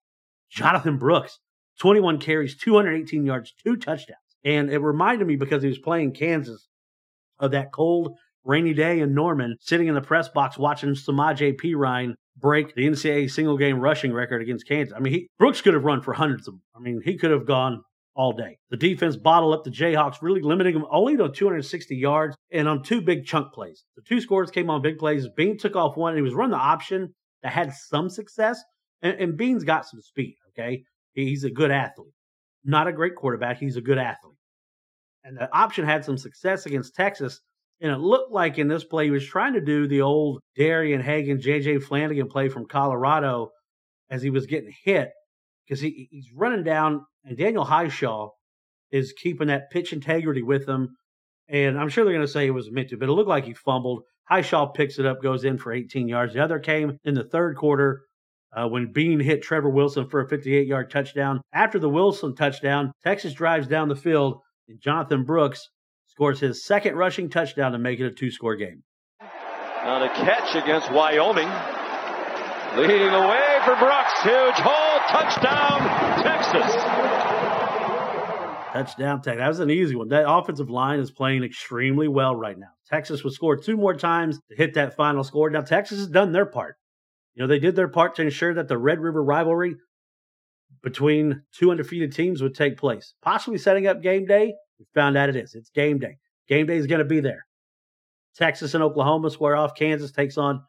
Jonathan 0.50 0.98
Brooks, 0.98 1.38
21 1.80 2.18
carries, 2.18 2.56
218 2.56 3.24
yards, 3.24 3.52
two 3.62 3.76
touchdowns. 3.76 4.18
And 4.44 4.70
it 4.70 4.78
reminded 4.78 5.26
me 5.26 5.36
because 5.36 5.62
he 5.62 5.68
was 5.68 5.78
playing 5.78 6.14
Kansas 6.14 6.68
of 7.38 7.50
that 7.50 7.72
cold 7.72 8.16
rainy 8.44 8.72
day 8.72 9.00
in 9.00 9.14
Norman, 9.14 9.56
sitting 9.60 9.88
in 9.88 9.94
the 9.94 10.00
press 10.00 10.28
box 10.28 10.56
watching 10.56 10.90
Samaje 10.90 11.56
Perine 11.60 12.14
break 12.38 12.74
the 12.74 12.86
NCAA 12.86 13.30
single 13.30 13.58
game 13.58 13.80
rushing 13.80 14.12
record 14.12 14.40
against 14.40 14.66
Kansas. 14.66 14.94
I 14.96 15.00
mean, 15.00 15.12
he, 15.12 15.28
Brooks 15.38 15.60
could 15.60 15.74
have 15.74 15.84
run 15.84 16.00
for 16.00 16.14
hundreds 16.14 16.48
of 16.48 16.54
them. 16.54 16.62
I 16.74 16.80
mean, 16.80 17.02
he 17.04 17.16
could 17.16 17.30
have 17.30 17.46
gone 17.46 17.82
all 18.20 18.32
day. 18.32 18.58
The 18.68 18.76
defense 18.76 19.16
bottled 19.16 19.54
up 19.54 19.64
the 19.64 19.70
Jayhawks, 19.70 20.20
really 20.20 20.42
limiting 20.42 20.74
them 20.74 20.84
only 20.90 21.16
to 21.16 21.30
260 21.30 21.96
yards 21.96 22.36
and 22.52 22.68
on 22.68 22.82
two 22.82 23.00
big 23.00 23.24
chunk 23.24 23.54
plays. 23.54 23.82
The 23.96 24.02
two 24.02 24.20
scores 24.20 24.50
came 24.50 24.68
on 24.68 24.82
big 24.82 24.98
plays. 24.98 25.26
Bean 25.34 25.56
took 25.56 25.74
off 25.74 25.96
one 25.96 26.10
and 26.10 26.18
he 26.18 26.22
was 26.22 26.34
running 26.34 26.50
the 26.50 26.58
option 26.58 27.14
that 27.42 27.52
had 27.52 27.72
some 27.72 28.10
success. 28.10 28.62
And, 29.00 29.18
and 29.18 29.36
Bean's 29.38 29.64
got 29.64 29.86
some 29.86 30.02
speed, 30.02 30.36
okay? 30.50 30.82
He's 31.14 31.44
a 31.44 31.50
good 31.50 31.70
athlete. 31.70 32.12
Not 32.62 32.88
a 32.88 32.92
great 32.92 33.16
quarterback, 33.16 33.56
he's 33.56 33.76
a 33.76 33.80
good 33.80 33.96
athlete. 33.96 34.36
And 35.24 35.38
the 35.38 35.48
option 35.56 35.86
had 35.86 36.04
some 36.04 36.18
success 36.18 36.66
against 36.66 36.94
Texas 36.94 37.40
and 37.80 37.90
it 37.90 38.00
looked 38.00 38.32
like 38.32 38.58
in 38.58 38.68
this 38.68 38.84
play 38.84 39.06
he 39.06 39.10
was 39.10 39.26
trying 39.26 39.54
to 39.54 39.62
do 39.62 39.88
the 39.88 40.02
old 40.02 40.40
Darian 40.56 41.00
Hagan, 41.00 41.38
JJ 41.38 41.82
Flannigan 41.84 42.28
play 42.28 42.50
from 42.50 42.66
Colorado 42.66 43.48
as 44.10 44.22
he 44.22 44.28
was 44.28 44.44
getting 44.44 44.74
hit 44.84 45.10
because 45.70 45.80
he, 45.80 46.08
he's 46.10 46.32
running 46.34 46.64
down, 46.64 47.06
and 47.24 47.38
Daniel 47.38 47.64
Hishaw 47.64 48.30
is 48.90 49.12
keeping 49.12 49.46
that 49.46 49.70
pitch 49.70 49.92
integrity 49.92 50.42
with 50.42 50.68
him. 50.68 50.96
And 51.48 51.78
I'm 51.78 51.88
sure 51.88 52.04
they're 52.04 52.12
going 52.12 52.26
to 52.26 52.32
say 52.32 52.48
it 52.48 52.50
was 52.50 52.72
meant 52.72 52.88
to, 52.88 52.96
but 52.96 53.08
it 53.08 53.12
looked 53.12 53.28
like 53.28 53.44
he 53.44 53.54
fumbled. 53.54 54.02
Hishaw 54.28 54.74
picks 54.74 54.98
it 54.98 55.06
up, 55.06 55.22
goes 55.22 55.44
in 55.44 55.58
for 55.58 55.72
18 55.72 56.08
yards. 56.08 56.34
The 56.34 56.42
other 56.42 56.58
came 56.58 56.98
in 57.04 57.14
the 57.14 57.22
third 57.22 57.56
quarter 57.56 58.02
uh, 58.52 58.66
when 58.66 58.92
Bean 58.92 59.20
hit 59.20 59.42
Trevor 59.42 59.70
Wilson 59.70 60.08
for 60.08 60.20
a 60.20 60.28
58 60.28 60.66
yard 60.66 60.90
touchdown. 60.90 61.40
After 61.52 61.78
the 61.78 61.88
Wilson 61.88 62.34
touchdown, 62.34 62.90
Texas 63.04 63.32
drives 63.32 63.68
down 63.68 63.88
the 63.88 63.94
field, 63.94 64.40
and 64.68 64.80
Jonathan 64.80 65.22
Brooks 65.22 65.68
scores 66.08 66.40
his 66.40 66.64
second 66.64 66.96
rushing 66.96 67.30
touchdown 67.30 67.72
to 67.72 67.78
make 67.78 68.00
it 68.00 68.06
a 68.06 68.10
two 68.10 68.32
score 68.32 68.56
game. 68.56 68.82
On 69.20 70.02
a 70.02 70.08
catch 70.08 70.56
against 70.56 70.90
Wyoming. 70.90 71.48
Leading 72.76 73.10
the 73.10 73.20
way 73.20 73.58
for 73.64 73.76
Brooks. 73.76 74.22
Huge 74.22 74.56
hole. 74.56 74.89
Touchdown, 75.10 76.22
Texas. 76.22 76.76
Touchdown, 78.72 79.22
Texas. 79.22 79.38
That 79.38 79.48
was 79.48 79.60
an 79.60 79.70
easy 79.70 79.96
one. 79.96 80.08
That 80.08 80.30
offensive 80.30 80.70
line 80.70 81.00
is 81.00 81.10
playing 81.10 81.42
extremely 81.42 82.06
well 82.08 82.36
right 82.36 82.58
now. 82.58 82.70
Texas 82.88 83.24
would 83.24 83.32
score 83.32 83.56
two 83.56 83.76
more 83.76 83.94
times 83.94 84.38
to 84.48 84.56
hit 84.56 84.74
that 84.74 84.94
final 84.94 85.24
score. 85.24 85.50
Now, 85.50 85.62
Texas 85.62 85.98
has 85.98 86.06
done 86.06 86.32
their 86.32 86.46
part. 86.46 86.76
You 87.34 87.42
know, 87.42 87.48
they 87.48 87.58
did 87.58 87.74
their 87.76 87.88
part 87.88 88.14
to 88.16 88.22
ensure 88.22 88.54
that 88.54 88.68
the 88.68 88.78
Red 88.78 89.00
River 89.00 89.22
rivalry 89.22 89.76
between 90.82 91.42
two 91.52 91.70
undefeated 91.70 92.12
teams 92.12 92.42
would 92.42 92.54
take 92.54 92.76
place, 92.76 93.14
possibly 93.22 93.58
setting 93.58 93.86
up 93.86 94.02
game 94.02 94.26
day. 94.26 94.54
We 94.78 94.86
found 94.94 95.16
out 95.16 95.28
it 95.28 95.36
is. 95.36 95.54
It's 95.54 95.70
game 95.70 95.98
day. 95.98 96.18
Game 96.48 96.66
day 96.66 96.76
is 96.76 96.86
going 96.86 97.00
to 97.00 97.04
be 97.04 97.20
there. 97.20 97.46
Texas 98.36 98.74
and 98.74 98.82
Oklahoma 98.82 99.30
square 99.30 99.56
off. 99.56 99.74
Kansas 99.74 100.12
takes 100.12 100.38
on 100.38 100.62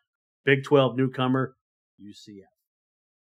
Big 0.45 0.63
12 0.63 0.97
newcomer 0.97 1.55
UCF. 2.01 2.50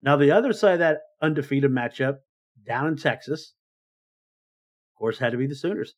Now, 0.03 0.17
the 0.17 0.31
other 0.31 0.53
side 0.53 0.75
of 0.75 0.79
that 0.81 0.99
undefeated 1.21 1.71
matchup 1.71 2.17
down 2.67 2.87
in 2.88 2.97
Texas, 2.97 3.55
of 4.95 4.99
course, 4.99 5.19
had 5.19 5.33
to 5.33 5.38
be 5.38 5.47
the 5.47 5.55
Sooners. 5.55 5.95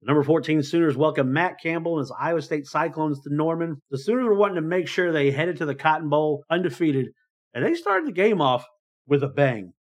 The 0.00 0.06
number 0.06 0.22
14 0.22 0.62
Sooners 0.62 0.96
welcome 0.96 1.32
Matt 1.32 1.60
Campbell 1.62 1.98
and 1.98 2.02
his 2.02 2.12
Iowa 2.18 2.42
State 2.42 2.66
Cyclones 2.66 3.20
to 3.20 3.34
Norman. 3.34 3.80
The 3.90 3.98
Sooners 3.98 4.24
were 4.24 4.34
wanting 4.34 4.56
to 4.56 4.62
make 4.62 4.88
sure 4.88 5.12
they 5.12 5.30
headed 5.30 5.58
to 5.58 5.66
the 5.66 5.74
Cotton 5.74 6.08
Bowl 6.08 6.44
undefeated, 6.50 7.10
and 7.54 7.64
they 7.64 7.74
started 7.74 8.08
the 8.08 8.12
game 8.12 8.40
off 8.40 8.64
with 9.06 9.22
a 9.22 9.28
bang. 9.28 9.72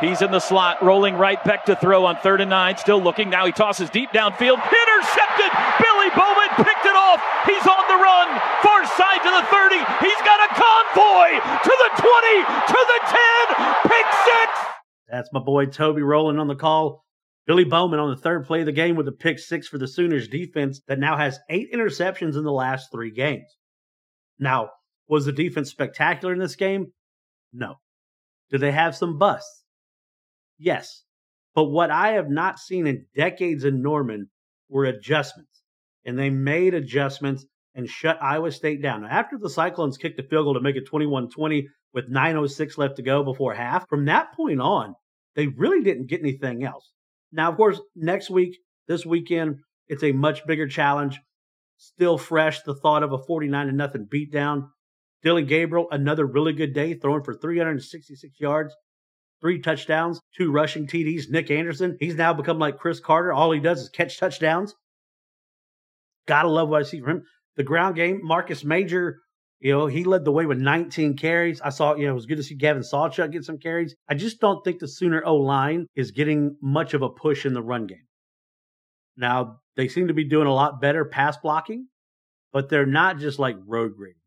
He's 0.00 0.22
in 0.22 0.30
the 0.30 0.40
slot, 0.40 0.82
rolling 0.82 1.16
right 1.16 1.42
back 1.44 1.64
to 1.66 1.76
throw 1.76 2.04
on 2.04 2.16
third 2.16 2.40
and 2.40 2.50
nine. 2.50 2.76
Still 2.76 3.00
looking. 3.00 3.30
Now 3.30 3.46
he 3.46 3.52
tosses 3.52 3.90
deep 3.90 4.10
downfield. 4.10 4.58
Intercepted. 4.58 5.50
Billy 5.80 6.10
Bowman 6.10 6.43
off. 7.14 7.22
He's 7.46 7.66
on 7.66 7.84
the 7.88 8.00
run. 8.02 8.28
Far 8.62 8.84
side 8.86 9.22
to 9.22 9.30
the 9.30 9.46
30. 9.46 9.76
He's 10.02 10.22
got 10.26 10.40
a 10.42 10.50
convoy 10.54 11.30
to 11.62 11.74
the 11.78 11.90
20, 12.02 12.42
to 12.66 12.80
the 12.90 13.00
10. 13.06 13.90
Pick 13.90 14.06
six. 14.24 14.50
That's 15.08 15.32
my 15.32 15.40
boy 15.40 15.66
Toby 15.66 16.02
Rowland 16.02 16.40
on 16.40 16.48
the 16.48 16.56
call. 16.56 17.04
Billy 17.46 17.64
Bowman 17.64 18.00
on 18.00 18.10
the 18.10 18.20
third 18.20 18.46
play 18.46 18.60
of 18.60 18.66
the 18.66 18.72
game 18.72 18.96
with 18.96 19.06
a 19.06 19.12
pick 19.12 19.38
six 19.38 19.68
for 19.68 19.76
the 19.76 19.86
Sooners 19.86 20.28
defense 20.28 20.80
that 20.88 20.98
now 20.98 21.16
has 21.16 21.38
eight 21.50 21.72
interceptions 21.72 22.36
in 22.36 22.44
the 22.44 22.52
last 22.52 22.90
three 22.90 23.10
games. 23.10 23.56
Now, 24.38 24.70
was 25.08 25.26
the 25.26 25.32
defense 25.32 25.70
spectacular 25.70 26.32
in 26.32 26.40
this 26.40 26.56
game? 26.56 26.92
No. 27.52 27.74
Did 28.50 28.62
they 28.62 28.72
have 28.72 28.96
some 28.96 29.18
busts? 29.18 29.64
Yes. 30.58 31.04
But 31.54 31.64
what 31.64 31.90
I 31.90 32.12
have 32.12 32.30
not 32.30 32.58
seen 32.58 32.86
in 32.86 33.06
decades 33.14 33.64
in 33.64 33.82
Norman 33.82 34.30
were 34.70 34.86
adjustments. 34.86 35.53
And 36.04 36.18
they 36.18 36.30
made 36.30 36.74
adjustments 36.74 37.46
and 37.74 37.88
shut 37.88 38.22
Iowa 38.22 38.52
State 38.52 38.82
down. 38.82 39.02
Now, 39.02 39.08
after 39.08 39.38
the 39.38 39.50
Cyclones 39.50 39.96
kicked 39.96 40.16
the 40.16 40.22
field 40.22 40.44
goal 40.44 40.54
to 40.54 40.60
make 40.60 40.76
it 40.76 40.86
21 40.86 41.30
20 41.30 41.68
with 41.92 42.12
9.06 42.12 42.78
left 42.78 42.96
to 42.96 43.02
go 43.02 43.24
before 43.24 43.54
half, 43.54 43.88
from 43.88 44.04
that 44.06 44.32
point 44.34 44.60
on, 44.60 44.94
they 45.34 45.46
really 45.46 45.82
didn't 45.82 46.08
get 46.08 46.20
anything 46.20 46.64
else. 46.64 46.92
Now, 47.32 47.50
of 47.50 47.56
course, 47.56 47.80
next 47.96 48.30
week, 48.30 48.58
this 48.86 49.04
weekend, 49.04 49.58
it's 49.88 50.04
a 50.04 50.12
much 50.12 50.46
bigger 50.46 50.68
challenge. 50.68 51.20
Still 51.76 52.16
fresh, 52.16 52.62
the 52.62 52.74
thought 52.74 53.02
of 53.02 53.12
a 53.12 53.18
49 53.18 53.66
to 53.66 53.72
nothing 53.72 54.06
beatdown. 54.06 54.68
Dillon 55.22 55.46
Gabriel, 55.46 55.88
another 55.90 56.26
really 56.26 56.52
good 56.52 56.74
day, 56.74 56.94
throwing 56.94 57.22
for 57.22 57.34
366 57.34 58.38
yards, 58.38 58.74
three 59.40 59.58
touchdowns, 59.58 60.20
two 60.36 60.52
rushing 60.52 60.86
TDs. 60.86 61.30
Nic 61.30 61.50
Anderson, 61.50 61.96
he's 61.98 62.14
now 62.14 62.32
become 62.32 62.58
like 62.58 62.78
Cris 62.78 63.00
Carter. 63.00 63.32
All 63.32 63.50
he 63.50 63.60
does 63.60 63.80
is 63.80 63.88
catch 63.88 64.18
touchdowns. 64.18 64.74
Gotta 66.26 66.48
love 66.48 66.68
what 66.68 66.80
I 66.80 66.84
see 66.84 67.00
from 67.00 67.10
him. 67.10 67.22
The 67.56 67.64
ground 67.64 67.96
game, 67.96 68.20
Marcus 68.22 68.64
Major, 68.64 69.18
you 69.60 69.72
know, 69.72 69.86
he 69.86 70.04
led 70.04 70.24
the 70.24 70.32
way 70.32 70.46
with 70.46 70.58
19 70.58 71.16
carries. 71.16 71.60
I 71.60 71.70
saw, 71.70 71.94
you 71.94 72.06
know, 72.06 72.12
it 72.12 72.14
was 72.14 72.26
good 72.26 72.36
to 72.36 72.42
see 72.42 72.54
Gavin 72.54 72.82
Sawchuk 72.82 73.32
get 73.32 73.44
some 73.44 73.58
carries. 73.58 73.94
I 74.08 74.14
just 74.14 74.40
don't 74.40 74.62
think 74.64 74.78
the 74.78 74.88
Sooner 74.88 75.22
O 75.24 75.36
line 75.36 75.86
is 75.94 76.10
getting 76.10 76.56
much 76.60 76.94
of 76.94 77.02
a 77.02 77.08
push 77.08 77.46
in 77.46 77.54
the 77.54 77.62
run 77.62 77.86
game. 77.86 78.06
Now, 79.16 79.60
they 79.76 79.88
seem 79.88 80.08
to 80.08 80.14
be 80.14 80.24
doing 80.24 80.46
a 80.46 80.54
lot 80.54 80.80
better 80.80 81.04
pass 81.04 81.36
blocking, 81.36 81.88
but 82.52 82.68
they're 82.68 82.86
not 82.86 83.18
just 83.18 83.38
like 83.38 83.56
road 83.66 83.92
grading. 83.96 84.18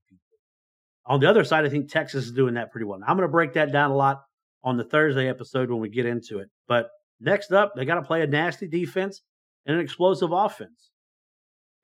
On 1.06 1.22
the 1.22 1.30
other 1.30 1.46
side, 1.46 1.66
I 1.66 1.70
think 1.70 1.90
Texas 1.90 2.26
is 2.26 2.32
doing 2.34 2.56
that 2.56 2.72
pretty 2.72 2.86
well. 2.86 3.00
Now, 3.00 3.06
I'm 3.08 3.16
going 3.16 3.28
to 3.28 3.32
break 3.32 3.54
that 3.54 3.72
down 3.72 3.92
a 3.92 3.96
lot 3.96 4.24
on 4.64 4.76
the 4.76 4.84
Thursday 4.84 5.30
episode 5.30 5.70
when 5.70 5.80
we 5.80 5.90
get 5.90 6.06
into 6.06 6.40
it. 6.40 6.50
But 6.68 6.90
next 7.22 7.54
up, 7.54 7.74
they 7.76 7.86
got 7.86 7.96
to 7.96 8.02
play 8.02 8.22
a 8.22 8.28
nasty 8.28 8.68
defense 8.68 9.22
and 9.66 9.76
an 9.76 9.82
explosive 9.82 10.34
offense. 10.34 10.87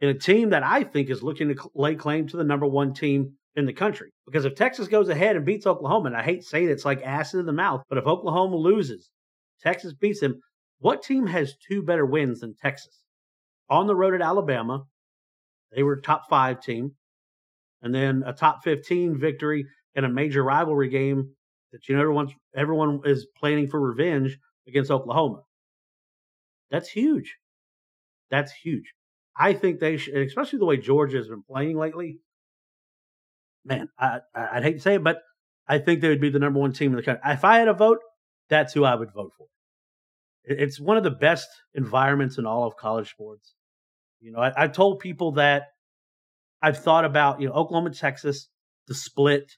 In 0.01 0.09
a 0.09 0.13
team 0.13 0.49
that 0.49 0.63
I 0.63 0.83
think 0.83 1.09
is 1.09 1.23
looking 1.23 1.49
to 1.49 1.71
lay 1.75 1.95
claim 1.95 2.27
to 2.27 2.37
the 2.37 2.43
number 2.43 2.65
one 2.65 2.93
team 2.93 3.35
in 3.55 3.65
the 3.65 3.73
country. 3.73 4.11
Because 4.25 4.45
if 4.45 4.55
Texas 4.55 4.87
goes 4.87 5.09
ahead 5.09 5.35
and 5.35 5.45
beats 5.45 5.67
Oklahoma, 5.67 6.07
and 6.07 6.17
I 6.17 6.23
hate 6.23 6.43
saying 6.43 6.69
it's 6.69 6.85
like 6.85 7.01
acid 7.03 7.39
in 7.39 7.45
the 7.45 7.53
mouth, 7.53 7.83
but 7.89 7.97
if 7.97 8.05
Oklahoma 8.05 8.55
loses, 8.55 9.09
Texas 9.61 9.93
beats 9.93 10.19
them, 10.19 10.41
what 10.79 11.03
team 11.03 11.27
has 11.27 11.55
two 11.69 11.81
better 11.81 12.05
wins 12.05 12.41
than 12.41 12.55
Texas? 12.55 13.03
On 13.69 13.87
the 13.87 13.95
road 13.95 14.13
at 14.13 14.21
Alabama, 14.21 14.85
they 15.71 15.83
were 15.83 15.97
top 15.97 16.23
five 16.29 16.61
team, 16.61 16.91
and 17.81 17.93
then 17.93 18.23
a 18.25 18.33
top 18.33 18.63
15 18.63 19.19
victory 19.19 19.65
in 19.95 20.03
a 20.03 20.09
major 20.09 20.43
rivalry 20.43 20.89
game 20.89 21.35
that 21.71 21.87
you 21.87 21.95
know 21.95 22.27
everyone 22.55 23.01
is 23.05 23.27
planning 23.37 23.67
for 23.67 23.79
revenge 23.79 24.37
against 24.67 24.91
Oklahoma. 24.91 25.41
That's 26.69 26.89
huge. 26.89 27.37
That's 28.29 28.51
huge. 28.51 28.93
I 29.35 29.53
think 29.53 29.79
they 29.79 29.97
should, 29.97 30.15
especially 30.15 30.59
the 30.59 30.65
way 30.65 30.77
Georgia 30.77 31.17
has 31.17 31.27
been 31.27 31.43
playing 31.43 31.77
lately. 31.77 32.19
Man, 33.65 33.89
I, 33.97 34.19
I'd 34.35 34.63
hate 34.63 34.73
to 34.73 34.79
say 34.79 34.95
it, 34.95 35.03
but 35.03 35.19
I 35.67 35.79
think 35.79 36.01
they 36.01 36.09
would 36.09 36.21
be 36.21 36.29
the 36.29 36.39
number 36.39 36.59
one 36.59 36.73
team 36.73 36.91
in 36.91 36.97
the 36.97 37.03
country. 37.03 37.21
If 37.25 37.45
I 37.45 37.59
had 37.59 37.67
a 37.67 37.73
vote, 37.73 37.99
that's 38.49 38.73
who 38.73 38.83
I 38.83 38.95
would 38.95 39.13
vote 39.13 39.31
for. 39.37 39.47
It's 40.43 40.79
one 40.79 40.97
of 40.97 41.03
the 41.03 41.11
best 41.11 41.47
environments 41.73 42.37
in 42.37 42.45
all 42.45 42.67
of 42.67 42.75
college 42.75 43.09
sports. 43.09 43.55
You 44.19 44.33
know, 44.33 44.39
I, 44.39 44.51
I've 44.55 44.73
told 44.73 44.99
people 44.99 45.33
that 45.33 45.63
I've 46.61 46.77
thought 46.77 47.05
about, 47.05 47.41
you 47.41 47.47
know, 47.47 47.53
Oklahoma, 47.53 47.91
Texas, 47.91 48.49
the 48.87 48.93
split, 48.93 49.53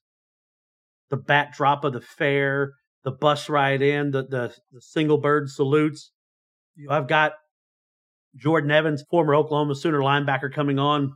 the 1.09 1.17
backdrop 1.17 1.83
of 1.83 1.93
the 1.93 2.01
fair, 2.01 2.73
the 3.03 3.11
bus 3.11 3.49
ride 3.49 3.81
in, 3.81 4.11
the 4.11 4.23
the, 4.23 4.55
the 4.71 4.81
single 4.81 5.17
bird 5.17 5.49
salutes. 5.49 6.11
You 6.75 6.87
know, 6.87 6.95
I've 6.95 7.07
got 7.07 7.33
Jordan 8.35 8.71
Evans, 8.71 9.03
former 9.09 9.35
Oklahoma 9.35 9.75
Sooner 9.75 9.99
linebacker, 9.99 10.51
coming 10.51 10.79
on. 10.79 11.13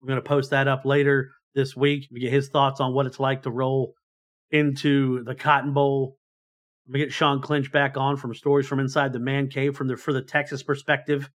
We're 0.00 0.08
going 0.08 0.22
to 0.22 0.28
post 0.28 0.50
that 0.50 0.68
up 0.68 0.84
later 0.84 1.30
this 1.54 1.76
week. 1.76 2.08
We 2.10 2.20
get 2.20 2.32
his 2.32 2.48
thoughts 2.48 2.80
on 2.80 2.94
what 2.94 3.06
it's 3.06 3.20
like 3.20 3.42
to 3.42 3.50
roll 3.50 3.94
into 4.50 5.24
the 5.24 5.34
Cotton 5.34 5.72
Bowl. 5.72 6.16
We 6.88 6.98
get 6.98 7.12
Sean 7.12 7.42
Clinch 7.42 7.70
back 7.70 7.96
on 7.96 8.16
from 8.16 8.34
stories 8.34 8.66
from 8.66 8.80
inside 8.80 9.12
the 9.12 9.18
man 9.18 9.48
cave 9.48 9.76
from 9.76 9.88
the 9.88 9.96
for 9.96 10.12
the 10.12 10.22
Texas 10.22 10.62
perspective. 10.62 11.28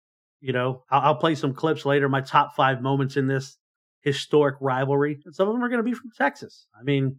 You 0.40 0.52
know, 0.52 0.84
I'll, 0.90 1.00
I'll 1.00 1.16
play 1.16 1.34
some 1.34 1.54
clips 1.54 1.84
later. 1.84 2.08
My 2.08 2.20
top 2.20 2.54
five 2.54 2.80
moments 2.80 3.16
in 3.16 3.26
this 3.26 3.58
historic 4.02 4.56
rivalry, 4.60 5.20
and 5.24 5.34
some 5.34 5.48
of 5.48 5.54
them 5.54 5.62
are 5.62 5.68
going 5.68 5.84
to 5.84 5.90
be 5.90 5.94
from 5.94 6.10
Texas. 6.16 6.66
I 6.78 6.82
mean, 6.82 7.16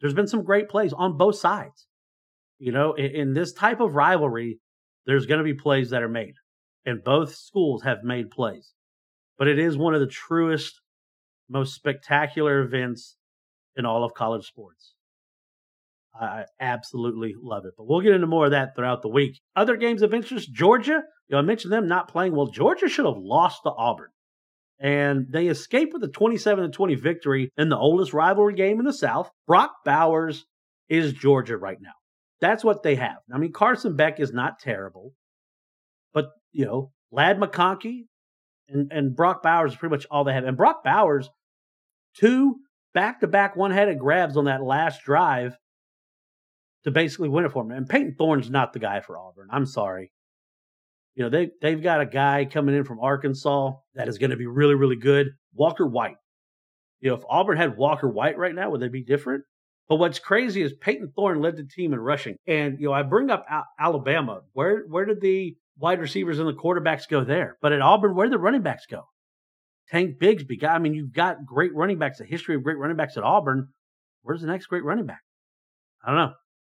there's 0.00 0.14
been 0.14 0.26
some 0.26 0.44
great 0.44 0.68
plays 0.68 0.92
on 0.92 1.16
both 1.16 1.36
sides. 1.36 1.86
You 2.58 2.72
know, 2.72 2.94
in, 2.94 3.10
in 3.14 3.32
this 3.34 3.52
type 3.52 3.80
of 3.80 3.94
rivalry, 3.94 4.58
there's 5.06 5.26
going 5.26 5.38
to 5.38 5.44
be 5.44 5.54
plays 5.54 5.90
that 5.90 6.02
are 6.02 6.08
made, 6.08 6.34
and 6.84 7.04
both 7.04 7.34
schools 7.34 7.82
have 7.82 8.02
made 8.02 8.30
plays. 8.30 8.72
But 9.38 9.48
it 9.48 9.58
is 9.58 9.76
one 9.76 9.94
of 9.94 10.00
the 10.00 10.06
truest, 10.06 10.80
most 11.48 11.74
spectacular 11.74 12.60
events 12.60 13.16
in 13.76 13.86
all 13.86 14.04
of 14.04 14.14
college 14.14 14.46
sports. 14.46 14.94
I 16.14 16.44
absolutely 16.58 17.34
love 17.40 17.64
it. 17.64 17.74
But 17.78 17.86
we'll 17.86 18.00
get 18.00 18.12
into 18.12 18.26
more 18.26 18.46
of 18.46 18.50
that 18.50 18.74
throughout 18.74 19.00
the 19.00 19.08
week. 19.08 19.40
Other 19.54 19.76
games 19.76 20.02
of 20.02 20.12
interest, 20.12 20.52
Georgia. 20.52 21.02
You 21.28 21.36
know, 21.36 21.38
I 21.38 21.42
mentioned 21.42 21.72
them 21.72 21.86
not 21.86 22.08
playing 22.08 22.34
well. 22.34 22.48
Georgia 22.48 22.88
should 22.88 23.06
have 23.06 23.16
lost 23.16 23.62
to 23.62 23.70
Auburn 23.70 24.10
and 24.80 25.26
they 25.30 25.46
escaped 25.48 25.92
with 25.92 26.02
a 26.02 26.08
27 26.08 26.72
20 26.72 26.94
victory 26.96 27.52
in 27.56 27.68
the 27.68 27.76
oldest 27.76 28.14
rivalry 28.14 28.54
game 28.54 28.80
in 28.80 28.86
the 28.86 28.92
South. 28.92 29.30
Brock 29.46 29.72
Bowers 29.84 30.46
is 30.88 31.12
Georgia 31.12 31.56
right 31.56 31.80
now. 31.80 31.92
That's 32.40 32.64
what 32.64 32.82
they 32.82 32.94
have. 32.96 33.18
I 33.32 33.36
mean, 33.36 33.52
Carson 33.52 33.94
Beck 33.94 34.18
is 34.18 34.32
not 34.32 34.58
terrible, 34.58 35.12
but 36.12 36.30
you 36.52 36.64
know, 36.64 36.92
Ladd 37.12 37.38
McConkey 37.38 38.06
and, 38.68 38.90
and 38.92 39.16
Brock 39.16 39.42
Bowers 39.42 39.72
is 39.72 39.76
pretty 39.78 39.94
much 39.94 40.06
all 40.10 40.24
they 40.24 40.32
have. 40.32 40.44
And 40.44 40.56
Brock 40.56 40.82
Bowers, 40.84 41.28
two 42.16 42.56
back 42.94 43.20
to 43.20 43.26
back 43.26 43.56
one 43.56 43.70
headed 43.70 43.98
grabs 43.98 44.36
on 44.36 44.44
that 44.46 44.62
last 44.62 45.02
drive 45.04 45.56
to 46.84 46.90
basically 46.90 47.28
win 47.28 47.44
it 47.44 47.52
for 47.52 47.62
him. 47.62 47.70
And 47.70 47.88
Payton 47.88 48.14
Thorne's 48.16 48.50
not 48.50 48.72
the 48.72 48.78
guy 48.78 49.00
for 49.00 49.18
Auburn. 49.18 49.48
I'm 49.50 49.66
sorry. 49.66 50.12
You 51.14 51.24
know, 51.24 51.30
they 51.30 51.50
they've 51.60 51.82
got 51.82 52.00
a 52.00 52.06
guy 52.06 52.46
coming 52.46 52.74
in 52.74 52.84
from 52.84 53.00
Arkansas 53.00 53.72
that 53.94 54.08
is 54.08 54.18
going 54.18 54.30
to 54.30 54.36
be 54.36 54.46
really, 54.46 54.74
really 54.74 54.96
good. 54.96 55.28
Walker 55.52 55.86
White. 55.86 56.16
You 57.00 57.10
know, 57.10 57.16
if 57.16 57.22
Auburn 57.28 57.56
had 57.56 57.76
Walker 57.76 58.08
White 58.08 58.38
right 58.38 58.54
now, 58.54 58.70
would 58.70 58.80
they 58.80 58.88
be 58.88 59.02
different? 59.02 59.44
But 59.88 59.96
what's 59.96 60.20
crazy 60.20 60.62
is 60.62 60.72
Payton 60.72 61.12
Thorne 61.16 61.40
led 61.40 61.56
the 61.56 61.64
team 61.64 61.92
in 61.92 61.98
rushing. 61.98 62.36
And, 62.46 62.78
you 62.78 62.86
know, 62.86 62.92
I 62.92 63.02
bring 63.02 63.28
up 63.28 63.44
Alabama. 63.78 64.42
Where 64.52 64.84
where 64.86 65.04
did 65.04 65.20
the 65.20 65.56
wide 65.80 66.00
receivers 66.00 66.38
and 66.38 66.48
the 66.48 66.52
quarterbacks 66.52 67.08
go 67.08 67.24
there? 67.24 67.56
But 67.60 67.72
at 67.72 67.80
Auburn, 67.80 68.14
where 68.14 68.26
do 68.26 68.30
the 68.30 68.38
running 68.38 68.62
backs 68.62 68.86
go? 68.86 69.04
Tank 69.90 70.18
Bigsby. 70.18 70.62
I 70.64 70.78
mean, 70.78 70.94
you've 70.94 71.12
got 71.12 71.44
great 71.44 71.74
running 71.74 71.98
backs, 71.98 72.20
a 72.20 72.24
history 72.24 72.54
of 72.54 72.62
great 72.62 72.78
running 72.78 72.96
backs 72.96 73.16
at 73.16 73.24
Auburn. 73.24 73.68
Where's 74.22 74.40
the 74.40 74.46
next 74.46 74.66
great 74.66 74.84
running 74.84 75.06
back? 75.06 75.22
I 76.04 76.08
don't 76.08 76.16
know. 76.16 76.32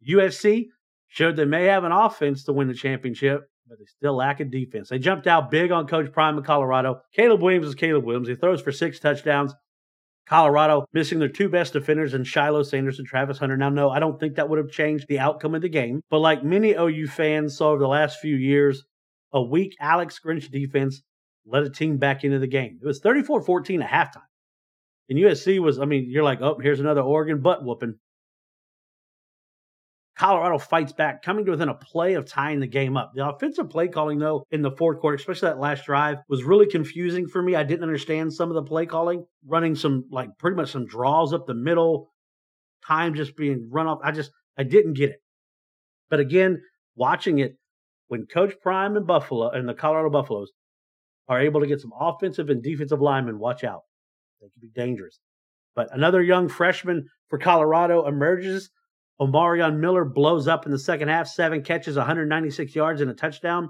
USC 0.08 0.68
showed 1.08 1.36
they 1.36 1.46
may 1.46 1.66
have 1.66 1.84
an 1.84 1.92
offense 1.92 2.46
to 2.46 2.54
win 2.54 2.68
the 2.68 2.74
championship, 2.74 3.42
but 3.68 3.80
they 3.80 3.86
still 3.86 4.16
lack 4.16 4.40
a 4.40 4.46
defense. 4.46 4.90
They 4.90 5.00
jumped 5.00 5.28
out 5.28 5.52
big 5.52 5.72
on 5.72 5.88
Coach 5.88 6.12
Prime 6.12 6.38
in 6.38 6.44
Colorado. 6.44 7.02
Caleb 7.14 7.42
Williams 7.42 7.68
is 7.68 7.76
Caleb 7.76 8.06
Williams. 8.06 8.30
He 8.30 8.36
throws 8.36 8.62
for 8.62 8.72
six 8.72 9.00
touchdowns. 9.00 9.54
Colorado 10.28 10.86
missing 10.94 11.20
their 11.20 11.28
two 11.28 11.50
best 11.50 11.74
defenders 11.74 12.14
in 12.14 12.24
Shilo 12.24 12.66
Sanders 12.66 13.00
and 13.00 13.08
Travis 13.08 13.40
Hunter. 13.40 13.58
Now, 13.58 13.70
no, 13.70 13.90
I 13.90 14.00
don't 14.00 14.20
think 14.20 14.36
that 14.36 14.48
would 14.48 14.60
have 14.60 14.72
changed 14.72 15.08
the 15.10 15.20
outcome 15.20 15.56
of 15.56 15.62
the 15.62 15.70
game. 15.70 16.02
But 16.10 16.20
like 16.20 16.44
many 16.44 16.74
OU 16.74 17.08
fans 17.08 17.58
saw 17.58 17.72
over 17.72 17.80
the 17.80 17.88
last 17.88 18.20
few 18.20 18.36
years, 18.36 18.86
a 19.34 19.42
weak 19.42 19.76
Alex 19.80 20.20
Grinch 20.24 20.50
defense 20.50 21.02
led 21.46 21.64
a 21.64 21.70
team 21.70 21.98
back 21.98 22.24
into 22.24 22.40
the 22.40 22.48
game. 22.48 22.80
It 22.82 22.86
was 22.86 23.00
34 23.00 23.42
14 23.42 23.82
at 23.82 23.90
halftime. 23.90 24.24
And 25.10 25.20
USC 25.20 25.60
was, 25.60 25.80
I 25.80 25.86
mean, 25.86 26.08
you're 26.10 26.24
like, 26.24 26.42
oh, 26.42 26.58
here's 26.62 26.80
another 26.80 27.02
Oregon 27.02 27.42
butt 27.42 27.64
whooping. 27.66 27.96
Colorado 30.18 30.60
fights 30.60 30.94
back, 30.94 31.24
coming 31.24 31.46
to 31.46 31.52
within 31.52 31.70
a 31.70 31.74
play 31.74 32.14
of 32.14 32.26
tying 32.26 32.60
the 32.60 32.68
game 32.68 32.96
up. 32.96 33.12
The 33.16 33.28
offensive 33.28 33.70
play 33.70 33.88
calling, 33.88 34.20
though, 34.20 34.46
in 34.52 34.62
the 34.62 34.72
fourth 34.72 35.00
quarter, 35.00 35.16
especially 35.16 35.50
that 35.50 35.60
last 35.60 35.86
drive, 35.86 36.18
was 36.30 36.44
really 36.44 36.68
confusing 36.68 37.28
for 37.28 37.42
me. 37.42 37.56
I 37.56 37.64
didn't 37.64 37.84
understand 37.84 38.32
some 38.32 38.50
of 38.50 38.56
the 38.56 38.64
play 38.64 38.86
calling, 38.86 39.26
running 39.46 39.74
some, 39.74 40.06
like, 40.12 40.30
pretty 40.38 40.58
much 40.58 40.72
some 40.72 40.86
draws 40.86 41.34
up 41.34 41.48
the 41.48 41.56
middle, 41.56 42.12
time 42.86 43.16
just 43.16 43.36
being 43.36 43.68
run 43.72 43.88
off. 43.88 44.00
I 44.04 44.12
just, 44.12 44.32
I 44.58 44.64
didn't 44.64 44.94
get 44.94 45.10
it. 45.10 45.22
But 46.10 46.20
again, 46.20 46.62
watching 46.96 47.40
it, 47.40 47.58
when 48.12 48.26
Coach 48.26 48.56
Prime 48.62 48.98
and 48.98 49.08
Buffalo 49.08 49.52
and 49.52 49.70
the 49.70 49.74
Colorado 49.74 50.10
Buffaloes 50.10 50.52
are 51.30 51.40
able 51.40 51.62
to 51.62 51.66
get 51.66 51.80
some 51.80 51.94
offensive 51.98 52.50
and 52.50 52.62
defensive 52.62 53.00
linemen, 53.00 53.40
watch 53.40 53.64
out. 53.64 53.84
They 54.42 54.50
could 54.50 54.62
be 54.62 54.70
dangerous. 54.76 55.18
But 55.78 55.96
another 55.96 56.22
young 56.22 56.50
freshman 56.50 57.06
for 57.30 57.40
Colorado 57.40 58.06
emerges 58.06 58.70
Omarion 59.22 59.80
Miller 59.80 60.04
blows 60.04 60.50
up 60.50 60.66
in 60.66 60.74
the 60.74 60.78
second 60.78 61.08
half, 61.08 61.30
seven 61.30 61.64
catches, 61.64 61.96
196 61.96 62.76
yards, 62.76 63.00
and 63.00 63.10
a 63.10 63.14
touchdown. 63.14 63.70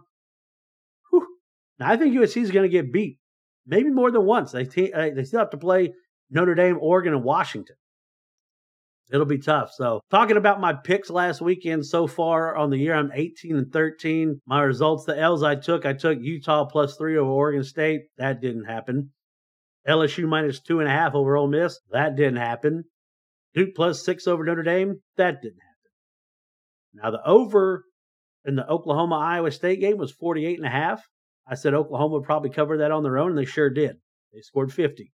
Whew. 1.11 1.27
Now, 1.77 1.91
I 1.91 1.97
think 1.97 2.15
USC 2.15 2.41
is 2.41 2.49
going 2.49 2.67
to 2.67 2.69
get 2.69 2.91
beat, 2.91 3.19
maybe 3.67 3.91
more 3.91 4.09
than 4.09 4.25
once. 4.25 4.53
They, 4.53 4.63
uh, 4.91 5.11
they 5.15 5.23
still 5.23 5.41
have 5.41 5.51
to 5.51 5.57
play 5.57 5.93
Notre 6.31 6.55
Dame, 6.55 6.79
Oregon, 6.81 7.13
and 7.13 7.23
Washington. 7.23 7.75
It'll 9.11 9.25
be 9.25 9.39
tough. 9.39 9.71
So, 9.73 9.99
talking 10.09 10.37
about 10.37 10.61
my 10.61 10.73
picks 10.73 11.09
last 11.09 11.41
weekend 11.41 11.85
so 11.85 12.07
far 12.07 12.55
on 12.55 12.69
the 12.69 12.77
year, 12.77 12.95
I'm 12.95 13.11
18 13.13 13.57
and 13.57 13.71
13. 13.71 14.39
My 14.45 14.61
results, 14.61 15.03
the 15.03 15.17
L's 15.17 15.43
I 15.43 15.55
took, 15.55 15.85
I 15.85 15.93
took 15.93 16.17
Utah 16.21 16.65
plus 16.65 16.95
three 16.95 17.17
over 17.17 17.29
Oregon 17.29 17.63
State. 17.63 18.03
That 18.17 18.39
didn't 18.39 18.65
happen. 18.65 19.11
LSU 19.87 20.27
minus 20.27 20.61
two 20.61 20.79
and 20.79 20.87
a 20.87 20.91
half 20.91 21.13
over 21.13 21.35
Ole 21.35 21.47
Miss. 21.47 21.79
That 21.91 22.15
didn't 22.15 22.37
happen. 22.37 22.85
Duke 23.53 23.75
plus 23.75 24.05
six 24.05 24.27
over 24.27 24.45
Notre 24.45 24.63
Dame. 24.63 25.01
That 25.17 25.41
didn't 25.41 25.59
happen. 25.59 25.81
Now 26.93 27.11
the 27.11 27.27
over 27.27 27.83
in 28.45 28.55
the 28.55 28.67
Oklahoma 28.67 29.17
Iowa 29.17 29.51
State 29.51 29.81
game 29.81 29.97
was 29.97 30.11
48 30.13 30.57
and 30.57 30.65
a 30.65 30.69
half. 30.69 31.03
I 31.45 31.55
said 31.55 31.73
Oklahoma 31.73 32.13
would 32.13 32.23
probably 32.23 32.49
cover 32.49 32.77
that 32.77 32.91
on 32.91 33.03
their 33.03 33.17
own, 33.17 33.31
and 33.31 33.37
they 33.37 33.45
sure 33.45 33.69
did. 33.69 33.97
They 34.31 34.39
scored 34.39 34.71
50. 34.71 35.11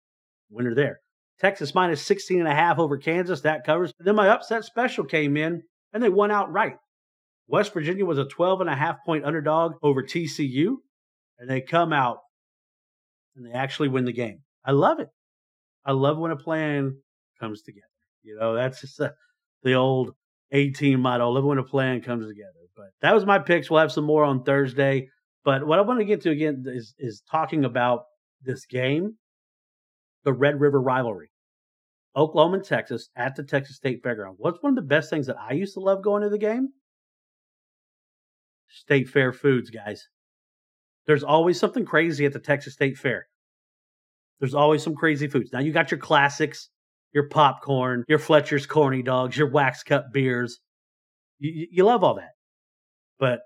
Winner 0.49 0.75
there. 0.75 0.99
Texas 1.39 1.75
minus 1.75 2.01
16 2.01 2.39
and 2.39 2.47
a 2.47 2.55
half 2.55 2.79
over 2.79 2.97
Kansas. 2.97 3.41
That 3.41 3.65
covers. 3.65 3.91
Then 3.99 4.15
my 4.15 4.29
upset 4.29 4.63
special 4.63 5.03
came 5.03 5.37
in, 5.37 5.63
and 5.93 6.01
they 6.01 6.09
won 6.09 6.31
outright. 6.31 6.75
West 7.47 7.73
Virginia 7.73 8.05
was 8.05 8.17
a 8.17 8.25
12 8.25 8.61
and 8.61 8.69
a 8.69 8.75
half 8.75 8.97
point 9.05 9.25
underdog 9.25 9.73
over 9.83 10.01
TCU, 10.01 10.75
and 11.37 11.49
they 11.49 11.61
come 11.61 11.93
out 11.93 12.17
and 13.35 13.45
they 13.45 13.51
actually 13.51 13.89
win 13.89 14.05
the 14.05 14.13
game. 14.13 14.39
I 14.63 14.71
love 14.71 14.99
it. 14.99 15.09
I 15.85 15.91
love 15.91 16.17
when 16.17 16.31
a 16.31 16.37
plan 16.37 16.97
comes 17.39 17.61
together. 17.61 17.85
You 18.23 18.37
know, 18.39 18.55
that's 18.55 18.81
just 18.81 18.99
a, 18.99 19.13
the 19.61 19.73
old 19.73 20.11
A-Team 20.51 21.01
motto. 21.01 21.29
Live 21.29 21.43
when 21.43 21.57
a 21.59 21.63
plan 21.63 22.01
comes 22.01 22.27
together. 22.27 22.51
But 22.75 22.87
that 23.01 23.13
was 23.13 23.25
my 23.25 23.39
picks. 23.39 23.69
We'll 23.69 23.81
have 23.81 23.91
some 23.91 24.05
more 24.05 24.23
on 24.23 24.43
Thursday. 24.43 25.09
But 25.43 25.67
what 25.67 25.77
I 25.77 25.83
want 25.83 25.99
to 25.99 26.05
get 26.05 26.21
to 26.21 26.31
again 26.31 26.63
is 26.65 26.95
is 26.97 27.21
talking 27.29 27.65
about 27.65 28.05
this 28.41 28.65
game, 28.65 29.15
the 30.25 30.33
Red 30.33 30.59
River 30.59 30.81
rivalry. 30.81 31.29
Oklahoma 32.17 32.57
and 32.57 32.65
Texas 32.65 33.09
at 33.15 33.35
the 33.35 33.43
Texas 33.43 33.77
State 33.77 34.03
Fairground. 34.03 34.35
What's 34.37 34.61
one 34.61 34.71
of 34.71 34.75
the 34.75 34.81
best 34.81 35.09
things 35.09 35.27
that 35.27 35.37
I 35.39 35.53
used 35.53 35.73
to 35.75 35.79
love 35.79 36.03
going 36.03 36.23
to 36.23 36.29
the 36.29 36.37
game? 36.37 36.69
State 38.69 39.07
Fair 39.07 39.31
foods, 39.31 39.69
guys. 39.69 40.07
There's 41.07 41.23
always 41.23 41.59
something 41.59 41.85
crazy 41.85 42.25
at 42.25 42.33
the 42.33 42.39
Texas 42.39 42.73
State 42.73 42.97
Fair. 42.97 43.27
There's 44.39 44.55
always 44.55 44.83
some 44.83 44.95
crazy 44.95 45.27
foods. 45.27 45.51
Now 45.53 45.59
you 45.59 45.71
got 45.71 45.91
your 45.91 45.99
classics, 45.99 46.69
your 47.13 47.29
popcorn, 47.29 48.03
your 48.07 48.19
Fletcher's 48.19 48.65
corny 48.65 49.03
dogs, 49.03 49.37
your 49.37 49.49
wax 49.49 49.83
cup 49.83 50.07
beers. 50.11 50.59
You, 51.39 51.67
you 51.71 51.83
love 51.83 52.03
all 52.03 52.15
that. 52.15 52.31
But 53.19 53.41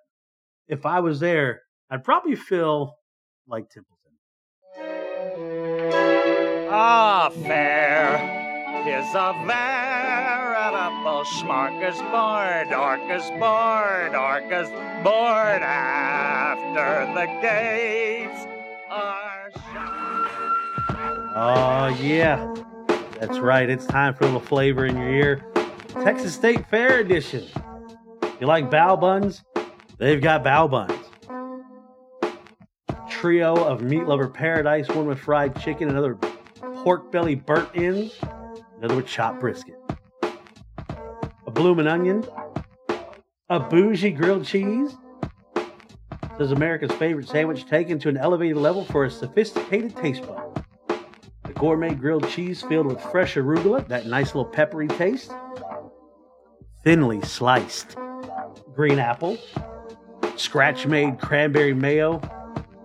if 0.68 0.86
I 0.86 1.00
was 1.00 1.20
there, 1.20 1.62
I'd 1.90 2.04
probably 2.04 2.36
feel 2.36 2.96
like 3.48 3.70
Templeton. 3.70 3.99
Ah, 6.72 7.32
fair 7.48 8.40
is 8.88 9.14
a 9.14 9.34
veritable 9.46 11.24
smorgasbord, 11.26 12.72
Orca's 12.72 13.30
board, 13.40 14.16
Orca's 14.16 14.70
board 15.04 15.62
after 15.62 17.12
the 17.14 17.26
gates 17.42 18.46
are 18.90 19.52
shut. 19.52 20.00
Oh, 21.36 21.98
yeah. 22.02 22.54
That's 23.20 23.40
right. 23.40 23.70
It's 23.70 23.86
time 23.86 24.14
for 24.14 24.24
a 24.24 24.28
little 24.28 24.40
flavor 24.40 24.86
in 24.86 24.96
your 24.96 25.10
ear. 25.10 25.46
Texas 26.04 26.34
State 26.34 26.70
Fair 26.70 27.00
edition. 27.00 27.46
You 28.40 28.48
like 28.48 28.70
bao 28.72 29.00
buns? 29.00 29.44
They've 29.98 30.22
got 30.22 30.44
bao 30.44 30.70
buns. 30.70 30.94
Trio 33.10 33.56
of 33.56 33.82
Meat 33.82 34.06
Lover 34.06 34.30
Paradise, 34.30 34.88
one 34.90 35.06
with 35.06 35.20
fried 35.20 35.60
chicken, 35.60 35.90
another 35.90 36.18
pork 36.84 37.12
belly 37.12 37.36
burnt 37.36 37.70
ends, 37.76 38.18
another 38.78 38.96
with 38.96 39.06
chopped 39.06 39.40
brisket. 39.40 39.76
A 41.46 41.52
bloomin' 41.52 41.88
onion, 41.88 42.26
a 43.50 43.60
bougie 43.60 44.12
grilled 44.12 44.46
cheese. 44.46 44.96
This 46.38 46.46
is 46.46 46.52
America's 46.52 46.92
favorite 46.94 47.28
sandwich 47.28 47.66
taken 47.66 48.00
to 48.00 48.10
an 48.10 48.16
elevated 48.16 48.58
level 48.58 48.86
for 48.86 49.04
a 49.04 49.12
sophisticated 49.12 49.96
taste 49.98 50.26
bud 50.26 50.64
The 51.46 51.54
gourmet 51.54 51.94
grilled 51.94 52.30
cheese 52.30 52.62
filled 52.62 52.86
with 52.86 53.02
fresh 53.02 53.36
arugula, 53.36 53.86
that 53.90 54.06
nice 54.06 54.28
little 54.28 54.46
peppery 54.46 54.88
taste. 54.88 55.34
Thinly 56.84 57.22
sliced 57.22 57.98
green 58.74 59.00
apple, 59.00 59.38
scratch 60.38 60.88
made 60.88 61.20
cranberry 61.20 61.74
mayo, 61.74 62.22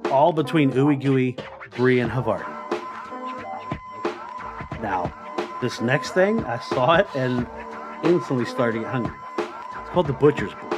all 0.07 0.33
between 0.33 0.73
ooey 0.73 1.01
gooey, 1.01 1.37
brie, 1.77 2.01
and 2.01 2.11
Havarti. 2.11 2.54
This 5.65 5.81
next 5.81 6.11
thing, 6.11 6.45
I 6.45 6.59
saw 6.59 6.97
it 6.97 7.07
and 7.15 7.47
instantly 8.03 8.45
started 8.45 8.75
to 8.75 8.85
get 8.85 8.93
hungry. 8.93 9.17
It's 9.39 9.89
called 9.89 10.07
the 10.07 10.13
Butcher's 10.13 10.53
Block. 10.53 10.73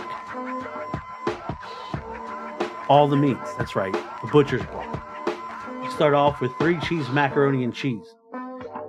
All 2.89 3.09
the 3.09 3.17
meats, 3.17 3.53
that's 3.59 3.75
right, 3.75 3.93
the 3.93 4.29
Butcher's 4.31 4.63
Block 4.67 4.87
You 5.83 5.91
start 5.91 6.15
off 6.15 6.41
with 6.41 6.53
three 6.61 6.79
cheese 6.79 7.09
macaroni 7.09 7.65
and 7.65 7.75
cheese. 7.75 8.15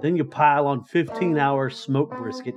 Then 0.04 0.16
you 0.16 0.24
pile 0.24 0.68
on 0.68 0.84
15 0.84 1.40
hour 1.40 1.72
smoked 1.72 2.16
brisket, 2.16 2.54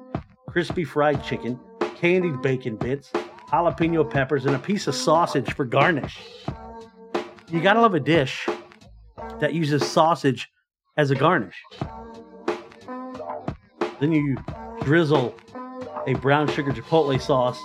crispy 0.46 0.84
fried 0.84 1.24
chicken, 1.24 1.58
candied 1.96 2.42
bacon 2.42 2.76
bits, 2.76 3.10
jalapeno 3.48 4.08
peppers, 4.08 4.44
and 4.44 4.54
a 4.54 4.58
piece 4.58 4.86
of 4.86 4.94
sausage 4.94 5.54
for 5.54 5.64
garnish. 5.64 6.18
You 7.48 7.62
gotta 7.62 7.80
love 7.80 7.94
a 7.94 8.00
dish 8.00 8.46
that 9.38 9.54
uses 9.54 9.90
sausage 9.90 10.50
as 10.98 11.10
a 11.10 11.14
garnish. 11.14 11.56
Then 14.00 14.12
you 14.12 14.38
drizzle 14.80 15.34
a 16.06 16.14
brown 16.14 16.48
sugar 16.48 16.72
chipotle 16.72 17.20
sauce, 17.20 17.60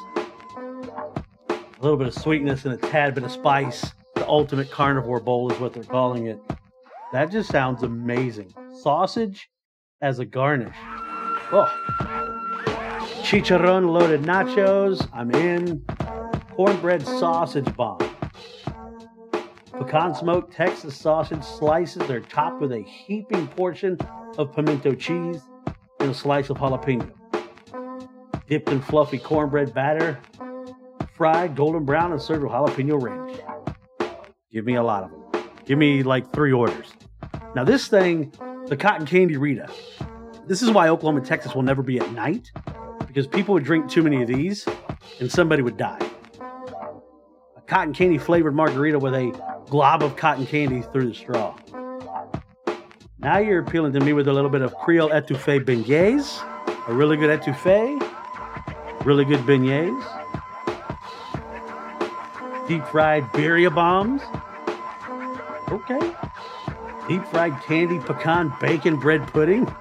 a 1.47 1.55
little 1.79 1.95
bit 1.95 2.07
of 2.07 2.13
sweetness, 2.13 2.65
and 2.65 2.73
a 2.73 2.77
tad 2.77 3.15
bit 3.15 3.23
of 3.23 3.31
spice. 3.31 3.93
The 4.15 4.27
ultimate 4.27 4.69
carnivore 4.69 5.21
bowl 5.21 5.49
is 5.51 5.57
what 5.61 5.73
they're 5.73 5.83
calling 5.83 6.27
it. 6.27 6.37
That 7.13 7.31
just 7.31 7.49
sounds 7.49 7.83
amazing. 7.83 8.53
Sausage 8.73 9.49
as 10.01 10.19
a 10.19 10.25
garnish. 10.25 10.75
Oh. 11.53 11.71
Chicharron 13.23 13.89
loaded 13.89 14.23
nachos. 14.23 15.07
I'm 15.13 15.31
in. 15.31 15.85
Cornbread 16.53 17.03
sausage 17.05 17.73
bomb. 17.77 17.99
Pecan 19.71 20.13
smoked 20.13 20.53
Texas 20.53 20.97
sausage 20.97 21.43
slices 21.43 22.09
are 22.09 22.21
topped 22.21 22.59
with 22.59 22.73
a 22.73 22.81
heaping 22.81 23.47
portion 23.47 23.97
of 24.37 24.53
pimento 24.53 24.93
cheese 24.93 25.41
and 26.05 26.15
a 26.15 26.17
slice 26.17 26.49
of 26.49 26.57
jalapeno. 26.57 27.11
Dipped 28.47 28.69
in 28.69 28.79
fluffy 28.79 29.17
cornbread 29.17 29.73
batter, 29.73 30.19
fried 31.15 31.55
golden 31.55 31.83
brown, 31.83 32.11
and 32.11 32.21
served 32.21 32.43
with 32.43 32.51
jalapeno 32.51 33.01
ranch. 33.01 33.39
Give 34.51 34.65
me 34.65 34.75
a 34.75 34.83
lot 34.83 35.03
of 35.03 35.11
them. 35.11 35.43
Give 35.65 35.77
me 35.77 36.03
like 36.03 36.31
three 36.31 36.51
orders. 36.51 36.93
Now, 37.55 37.63
this 37.63 37.87
thing, 37.87 38.31
the 38.67 38.77
cotton 38.77 39.07
candy 39.07 39.35
Rita, 39.37 39.67
this 40.47 40.61
is 40.61 40.69
why 40.69 40.89
Oklahoma, 40.89 41.19
and 41.19 41.27
Texas 41.27 41.55
will 41.55 41.63
never 41.63 41.81
be 41.81 41.99
at 41.99 42.11
night 42.13 42.51
because 43.07 43.25
people 43.25 43.53
would 43.53 43.63
drink 43.63 43.89
too 43.89 44.03
many 44.03 44.21
of 44.21 44.27
these 44.27 44.67
and 45.19 45.31
somebody 45.31 45.63
would 45.63 45.77
die. 45.77 46.07
A 47.57 47.61
cotton 47.61 47.93
candy 47.93 48.19
flavored 48.19 48.53
margarita 48.53 48.99
with 48.99 49.15
a 49.15 49.31
glob 49.69 50.03
of 50.03 50.15
cotton 50.15 50.45
candy 50.45 50.81
through 50.81 51.07
the 51.07 51.15
straw. 51.15 51.57
Now 53.25 53.39
you're 53.39 53.57
appealing 53.57 53.93
to 53.93 53.99
me 54.01 54.13
with 54.13 54.27
a 54.27 54.33
little 54.33 54.51
bit 54.51 54.61
of 54.61 54.75
Creole 54.75 55.09
etouffee 55.09 55.59
beignets, 55.65 56.43
a 56.87 56.93
really 56.93 57.17
good 57.17 57.31
etouffee, 57.31 57.99
really 59.03 59.25
good 59.25 59.39
beignets, 59.39 59.99
deep 62.67 62.85
fried 62.85 63.23
birria 63.31 63.73
bombs. 63.73 64.21
Okay. 65.71 66.13
Deep 67.07 67.25
fried 67.25 67.59
candy 67.63 67.97
pecan 67.97 68.53
bacon 68.61 68.99
bread 68.99 69.25
pudding. 69.33 69.65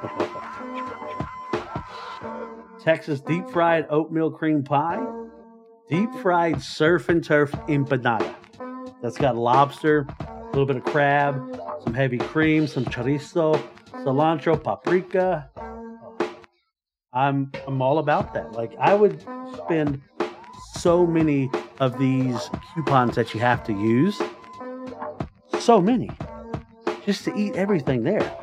Texas 2.81 3.21
deep 3.21 3.47
fried 3.51 3.85
oatmeal 3.91 4.31
cream 4.31 4.65
pie. 4.65 5.05
Deep 5.91 6.09
fried 6.23 6.63
surf 6.63 7.11
and 7.11 7.23
turf 7.23 7.53
empanada. 7.69 8.35
That's 9.03 9.19
got 9.19 9.37
lobster, 9.37 10.07
a 10.19 10.47
little 10.47 10.65
bit 10.65 10.77
of 10.77 10.85
crab, 10.85 11.61
some 11.85 11.95
heavy 11.95 12.19
cream, 12.19 12.67
some 12.67 12.85
chorizo, 12.87 13.63
cilantro, 13.93 14.61
paprika. 14.61 15.51
I'm 17.13 17.53
I'm 17.67 17.81
all 17.83 17.99
about 17.99 18.35
that. 18.35 18.53
Like 18.53 18.75
I 18.79 18.95
would 18.95 19.25
spend 19.57 20.01
so 20.75 21.07
many 21.07 21.51
of 21.79 21.99
these 21.99 22.51
coupons 22.75 23.15
that 23.17 23.35
you 23.35 23.41
have 23.41 23.63
to 23.65 23.73
use. 23.73 24.21
So 25.61 25.81
many. 25.81 26.11
Just 27.05 27.25
to 27.25 27.35
eat 27.37 27.55
everything 27.55 28.03
there. 28.03 28.39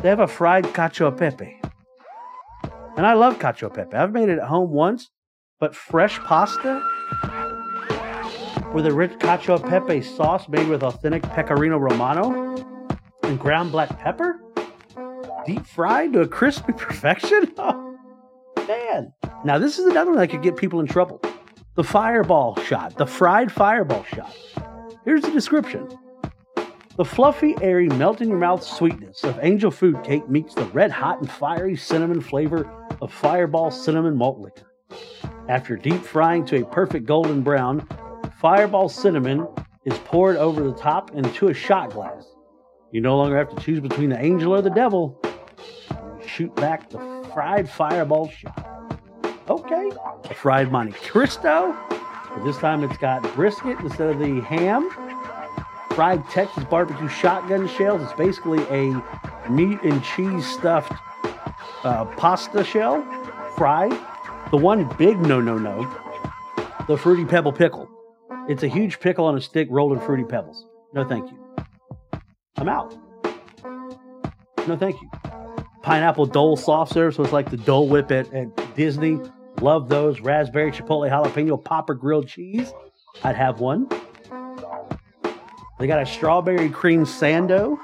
They 0.00 0.08
have 0.08 0.20
a 0.20 0.26
fried 0.26 0.64
cacio 0.66 1.16
pepe. 1.16 1.60
And 2.96 3.04
I 3.04 3.14
love 3.14 3.38
cacio 3.38 3.72
pepe. 3.74 3.96
I've 3.96 4.12
made 4.12 4.28
it 4.28 4.38
at 4.38 4.46
home 4.46 4.70
once, 4.70 5.10
but 5.58 5.74
fresh 5.74 6.18
pasta 6.20 6.82
with 8.72 8.86
a 8.86 8.92
rich 8.92 9.12
cacio 9.18 9.58
pepe 9.68 10.00
sauce 10.00 10.48
made 10.48 10.68
with 10.68 10.82
authentic 10.82 11.22
pecorino 11.22 11.76
romano 11.76 12.54
ground 13.38 13.72
black 13.72 13.98
pepper, 13.98 14.40
deep 15.46 15.66
fried 15.66 16.12
to 16.12 16.20
a 16.22 16.28
crispy 16.28 16.72
perfection. 16.76 17.52
Oh, 18.56 18.66
man. 18.68 19.12
Now, 19.44 19.58
this 19.58 19.78
is 19.78 19.84
another 19.84 20.10
one 20.10 20.18
that 20.20 20.28
could 20.28 20.42
get 20.42 20.56
people 20.56 20.80
in 20.80 20.86
trouble. 20.86 21.20
The 21.74 21.84
fireball 21.84 22.56
shot, 22.62 22.96
the 22.96 23.06
fried 23.06 23.52
fireball 23.52 24.04
shot. 24.04 24.34
Here's 25.04 25.22
the 25.22 25.30
description. 25.30 25.86
The 26.96 27.04
fluffy, 27.04 27.56
airy, 27.60 27.88
melt 27.88 28.20
in 28.20 28.28
your 28.28 28.38
mouth 28.38 28.62
sweetness 28.62 29.24
of 29.24 29.38
angel 29.42 29.70
food 29.70 30.02
cake 30.04 30.28
meets 30.30 30.54
the 30.54 30.64
red 30.66 30.92
hot 30.92 31.20
and 31.20 31.30
fiery 31.30 31.76
cinnamon 31.76 32.20
flavor 32.20 32.70
of 33.02 33.12
fireball 33.12 33.70
cinnamon 33.70 34.16
malt 34.16 34.38
liquor. 34.38 34.70
After 35.48 35.76
deep 35.76 36.02
frying 36.02 36.46
to 36.46 36.62
a 36.62 36.64
perfect 36.64 37.04
golden 37.06 37.42
brown, 37.42 37.86
fireball 38.40 38.88
cinnamon 38.88 39.46
is 39.84 39.98
poured 39.98 40.36
over 40.36 40.62
the 40.62 40.74
top 40.74 41.10
into 41.14 41.48
a 41.48 41.54
shot 41.54 41.90
glass. 41.90 42.33
You 42.94 43.00
no 43.00 43.16
longer 43.16 43.36
have 43.36 43.52
to 43.52 43.60
choose 43.60 43.80
between 43.80 44.10
the 44.10 44.24
angel 44.24 44.54
or 44.54 44.62
the 44.62 44.70
devil. 44.70 45.20
Shoot 46.24 46.54
back 46.54 46.88
the 46.90 47.28
fried 47.34 47.68
fireball 47.68 48.28
shot. 48.28 49.00
Okay, 49.48 49.90
fried 50.32 50.70
Monte 50.70 50.92
Cristo. 50.92 51.76
But 51.90 52.44
this 52.44 52.56
time 52.58 52.84
it's 52.84 52.96
got 52.98 53.24
brisket 53.34 53.80
instead 53.80 54.10
of 54.10 54.20
the 54.20 54.40
ham. 54.42 54.88
Fried 55.90 56.22
Texas 56.30 56.62
barbecue 56.70 57.08
shotgun 57.08 57.66
shells. 57.66 58.00
It's 58.00 58.12
basically 58.12 58.62
a 58.70 59.02
meat 59.50 59.80
and 59.82 60.00
cheese 60.04 60.46
stuffed 60.46 60.92
uh, 61.82 62.04
pasta 62.16 62.62
shell, 62.62 63.02
fried. 63.56 63.90
The 64.52 64.56
one 64.56 64.88
big 64.96 65.20
no 65.20 65.40
no 65.40 65.58
no, 65.58 65.82
the 66.86 66.96
fruity 66.96 67.24
pebble 67.24 67.52
pickle. 67.52 67.90
It's 68.48 68.62
a 68.62 68.68
huge 68.68 69.00
pickle 69.00 69.24
on 69.24 69.36
a 69.36 69.40
stick 69.40 69.66
rolled 69.68 69.94
in 69.94 69.98
fruity 69.98 70.22
pebbles. 70.22 70.64
No, 70.92 71.02
thank 71.02 71.28
you. 71.28 71.43
I'm 72.56 72.68
out. 72.68 72.94
No, 74.66 74.76
thank 74.76 75.00
you. 75.00 75.10
Pineapple 75.82 76.26
Dole 76.26 76.56
soft 76.56 76.92
serve, 76.92 77.14
so 77.14 77.22
it's 77.22 77.32
like 77.32 77.50
the 77.50 77.56
Dole 77.58 77.88
Whip 77.88 78.10
at, 78.10 78.32
at 78.32 78.74
Disney. 78.74 79.20
Love 79.60 79.88
those. 79.88 80.20
Raspberry, 80.20 80.72
chipotle, 80.72 81.10
jalapeno, 81.10 81.62
popper 81.62 81.94
grilled 81.94 82.26
cheese. 82.26 82.72
I'd 83.22 83.36
have 83.36 83.60
one. 83.60 83.88
They 85.78 85.86
got 85.86 86.00
a 86.00 86.06
strawberry 86.06 86.70
cream 86.70 87.04
sando, 87.04 87.78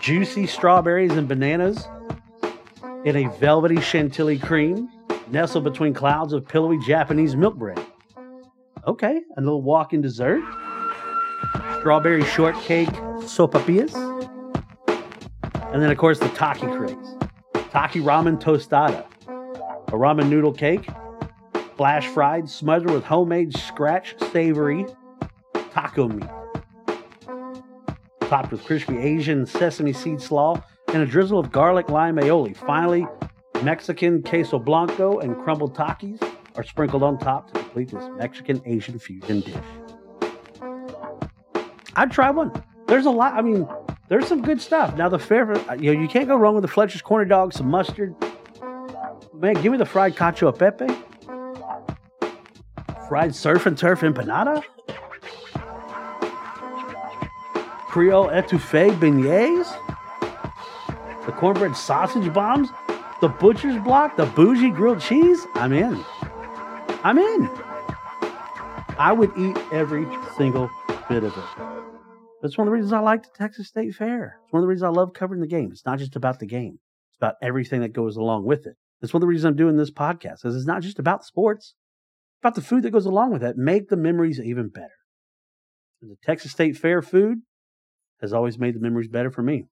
juicy 0.00 0.46
strawberries 0.46 1.12
and 1.12 1.26
bananas 1.26 1.86
in 3.04 3.16
a 3.16 3.30
velvety 3.38 3.80
chantilly 3.80 4.38
cream, 4.38 4.90
nestled 5.30 5.64
between 5.64 5.94
clouds 5.94 6.32
of 6.32 6.46
pillowy 6.46 6.78
Japanese 6.84 7.36
milk 7.36 7.54
bread. 7.54 7.80
Okay, 8.86 9.22
a 9.36 9.40
little 9.40 9.62
walk-in 9.62 10.00
dessert. 10.02 10.42
Strawberry 11.86 12.24
shortcake 12.24 12.88
sopapillas. 13.28 13.94
And 15.72 15.80
then, 15.80 15.88
of 15.88 15.96
course, 15.96 16.18
the 16.18 16.28
Taki 16.30 16.66
craze. 16.66 17.14
Taki 17.70 18.00
ramen 18.00 18.42
tostada. 18.42 19.06
A 19.28 19.92
ramen 19.92 20.28
noodle 20.28 20.52
cake. 20.52 20.90
Flash 21.76 22.08
fried, 22.08 22.50
smothered 22.50 22.90
with 22.90 23.04
homemade 23.04 23.56
scratch 23.56 24.16
savory 24.32 24.84
taco 25.70 26.08
meat. 26.08 26.28
Topped 28.22 28.50
with 28.50 28.64
crispy 28.64 28.98
Asian 28.98 29.46
sesame 29.46 29.92
seed 29.92 30.20
slaw 30.20 30.60
and 30.92 31.04
a 31.04 31.06
drizzle 31.06 31.38
of 31.38 31.52
garlic 31.52 31.88
lime 31.88 32.16
aioli. 32.16 32.56
Finally, 32.56 33.06
Mexican 33.62 34.24
queso 34.24 34.58
blanco 34.58 35.20
and 35.20 35.40
crumbled 35.44 35.76
takis 35.76 36.20
are 36.56 36.64
sprinkled 36.64 37.04
on 37.04 37.16
top 37.16 37.52
to 37.52 37.60
complete 37.60 37.92
this 37.92 38.08
Mexican 38.16 38.60
Asian 38.66 38.98
fusion 38.98 39.38
dish. 39.38 39.54
I'd 41.96 42.12
try 42.12 42.30
one. 42.30 42.52
There's 42.86 43.06
a 43.06 43.10
lot. 43.10 43.32
I 43.34 43.42
mean, 43.42 43.66
there's 44.08 44.28
some 44.28 44.42
good 44.42 44.60
stuff. 44.60 44.96
Now 44.96 45.08
the 45.08 45.18
fair, 45.18 45.50
uh, 45.52 45.74
you 45.74 45.94
know, 45.94 46.00
you 46.00 46.08
can't 46.08 46.28
go 46.28 46.36
wrong 46.36 46.54
with 46.54 46.62
the 46.62 46.68
Fletcher's 46.68 47.02
corny 47.02 47.28
dog, 47.28 47.52
some 47.52 47.68
mustard. 47.68 48.14
Man, 49.34 49.54
give 49.54 49.72
me 49.72 49.78
the 49.78 49.86
fried 49.86 50.14
cacio 50.14 50.56
pepe, 50.56 50.86
fried 53.08 53.34
surf 53.34 53.66
and 53.66 53.76
turf 53.76 54.00
empanada, 54.00 54.62
Creole 57.88 58.28
etouffee 58.28 58.90
beignets, 58.98 59.74
the 61.24 61.32
cornbread 61.32 61.76
sausage 61.76 62.32
bombs, 62.32 62.68
the 63.20 63.28
butcher's 63.28 63.82
block, 63.82 64.16
the 64.16 64.26
bougie 64.26 64.70
grilled 64.70 65.00
cheese. 65.00 65.46
I'm 65.54 65.72
in. 65.72 66.04
I'm 67.02 67.18
in. 67.18 67.50
I 68.98 69.12
would 69.12 69.32
eat 69.36 69.56
every 69.72 70.06
single 70.36 70.70
bit 71.08 71.24
of 71.24 71.36
it. 71.36 71.75
That's 72.42 72.58
one 72.58 72.66
of 72.66 72.70
the 72.70 72.74
reasons 72.74 72.92
I 72.92 73.00
like 73.00 73.22
the 73.22 73.30
Texas 73.36 73.68
State 73.68 73.94
Fair. 73.94 74.38
It's 74.44 74.52
one 74.52 74.60
of 74.60 74.64
the 74.64 74.68
reasons 74.68 74.84
I 74.84 74.98
love 75.00 75.12
covering 75.14 75.40
the 75.40 75.46
game. 75.46 75.70
It's 75.72 75.86
not 75.86 75.98
just 75.98 76.16
about 76.16 76.38
the 76.38 76.46
game, 76.46 76.78
it's 77.10 77.16
about 77.16 77.34
everything 77.42 77.80
that 77.80 77.92
goes 77.92 78.16
along 78.16 78.44
with 78.44 78.66
it. 78.66 78.76
It's 79.02 79.12
one 79.12 79.18
of 79.18 79.22
the 79.22 79.28
reasons 79.28 79.46
I'm 79.46 79.56
doing 79.56 79.76
this 79.76 79.90
podcast, 79.90 80.42
because 80.42 80.56
it's 80.56 80.66
not 80.66 80.82
just 80.82 80.98
about 80.98 81.24
sports, 81.24 81.74
it's 82.34 82.42
about 82.42 82.54
the 82.54 82.62
food 82.62 82.82
that 82.82 82.90
goes 82.90 83.06
along 83.06 83.32
with 83.32 83.42
it. 83.42 83.56
Make 83.56 83.88
the 83.88 83.96
memories 83.96 84.40
even 84.40 84.68
better. 84.68 84.88
And 86.02 86.10
the 86.10 86.16
Texas 86.24 86.52
State 86.52 86.76
Fair 86.76 87.02
food 87.02 87.38
has 88.20 88.32
always 88.32 88.58
made 88.58 88.74
the 88.74 88.80
memories 88.80 89.08
better 89.08 89.30
for 89.30 89.42
me. 89.42 89.66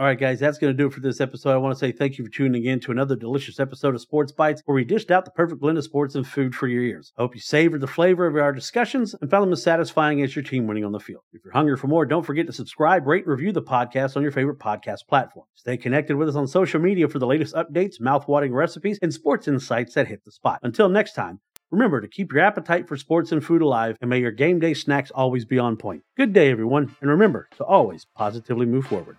All 0.00 0.06
right, 0.06 0.18
guys, 0.18 0.40
that's 0.40 0.56
going 0.56 0.72
to 0.72 0.76
do 0.76 0.86
it 0.86 0.94
for 0.94 1.00
this 1.00 1.20
episode. 1.20 1.52
I 1.52 1.58
want 1.58 1.74
to 1.74 1.78
say 1.78 1.92
thank 1.92 2.16
you 2.16 2.24
for 2.24 2.30
tuning 2.30 2.64
in 2.64 2.80
to 2.80 2.90
another 2.90 3.14
delicious 3.14 3.60
episode 3.60 3.94
of 3.94 4.00
Sports 4.00 4.32
Bites, 4.32 4.62
where 4.64 4.74
we 4.74 4.82
dished 4.82 5.10
out 5.10 5.26
the 5.26 5.30
perfect 5.30 5.60
blend 5.60 5.76
of 5.76 5.84
sports 5.84 6.14
and 6.14 6.26
food 6.26 6.54
for 6.54 6.68
your 6.68 6.82
ears. 6.82 7.12
I 7.18 7.20
hope 7.20 7.34
you 7.34 7.40
savored 7.42 7.82
the 7.82 7.86
flavor 7.86 8.26
of 8.26 8.34
our 8.34 8.50
discussions 8.50 9.14
and 9.20 9.30
found 9.30 9.42
them 9.42 9.52
as 9.52 9.62
satisfying 9.62 10.22
as 10.22 10.34
your 10.34 10.42
team 10.42 10.66
winning 10.66 10.86
on 10.86 10.92
the 10.92 11.00
field. 11.00 11.24
If 11.34 11.44
you're 11.44 11.52
hungry 11.52 11.76
for 11.76 11.88
more, 11.88 12.06
don't 12.06 12.24
forget 12.24 12.46
to 12.46 12.52
subscribe, 12.54 13.06
rate, 13.06 13.26
and 13.26 13.30
review 13.30 13.52
the 13.52 13.60
podcast 13.60 14.16
on 14.16 14.22
your 14.22 14.32
favorite 14.32 14.58
podcast 14.58 15.06
platform. 15.06 15.44
Stay 15.54 15.76
connected 15.76 16.16
with 16.16 16.30
us 16.30 16.34
on 16.34 16.46
social 16.46 16.80
media 16.80 17.06
for 17.06 17.18
the 17.18 17.26
latest 17.26 17.54
updates, 17.54 18.00
mouth-watering 18.00 18.54
recipes, 18.54 18.98
and 19.02 19.12
sports 19.12 19.48
insights 19.48 19.92
that 19.92 20.08
hit 20.08 20.24
the 20.24 20.32
spot. 20.32 20.60
Until 20.62 20.88
next 20.88 21.12
time, 21.12 21.40
Remember 21.72 22.00
to 22.00 22.08
keep 22.08 22.32
your 22.32 22.42
appetite 22.42 22.88
for 22.88 22.96
sports 22.96 23.30
and 23.30 23.44
food 23.44 23.62
alive, 23.62 23.96
and 24.00 24.10
may 24.10 24.18
your 24.18 24.32
game 24.32 24.58
day 24.58 24.74
snacks 24.74 25.12
always 25.12 25.44
be 25.44 25.56
on 25.56 25.76
point. 25.76 26.02
Good 26.16 26.32
day, 26.32 26.50
everyone, 26.50 26.96
and 27.00 27.08
remember 27.08 27.48
to 27.58 27.64
always 27.64 28.08
positively 28.16 28.66
move 28.66 28.86
forward. 28.86 29.18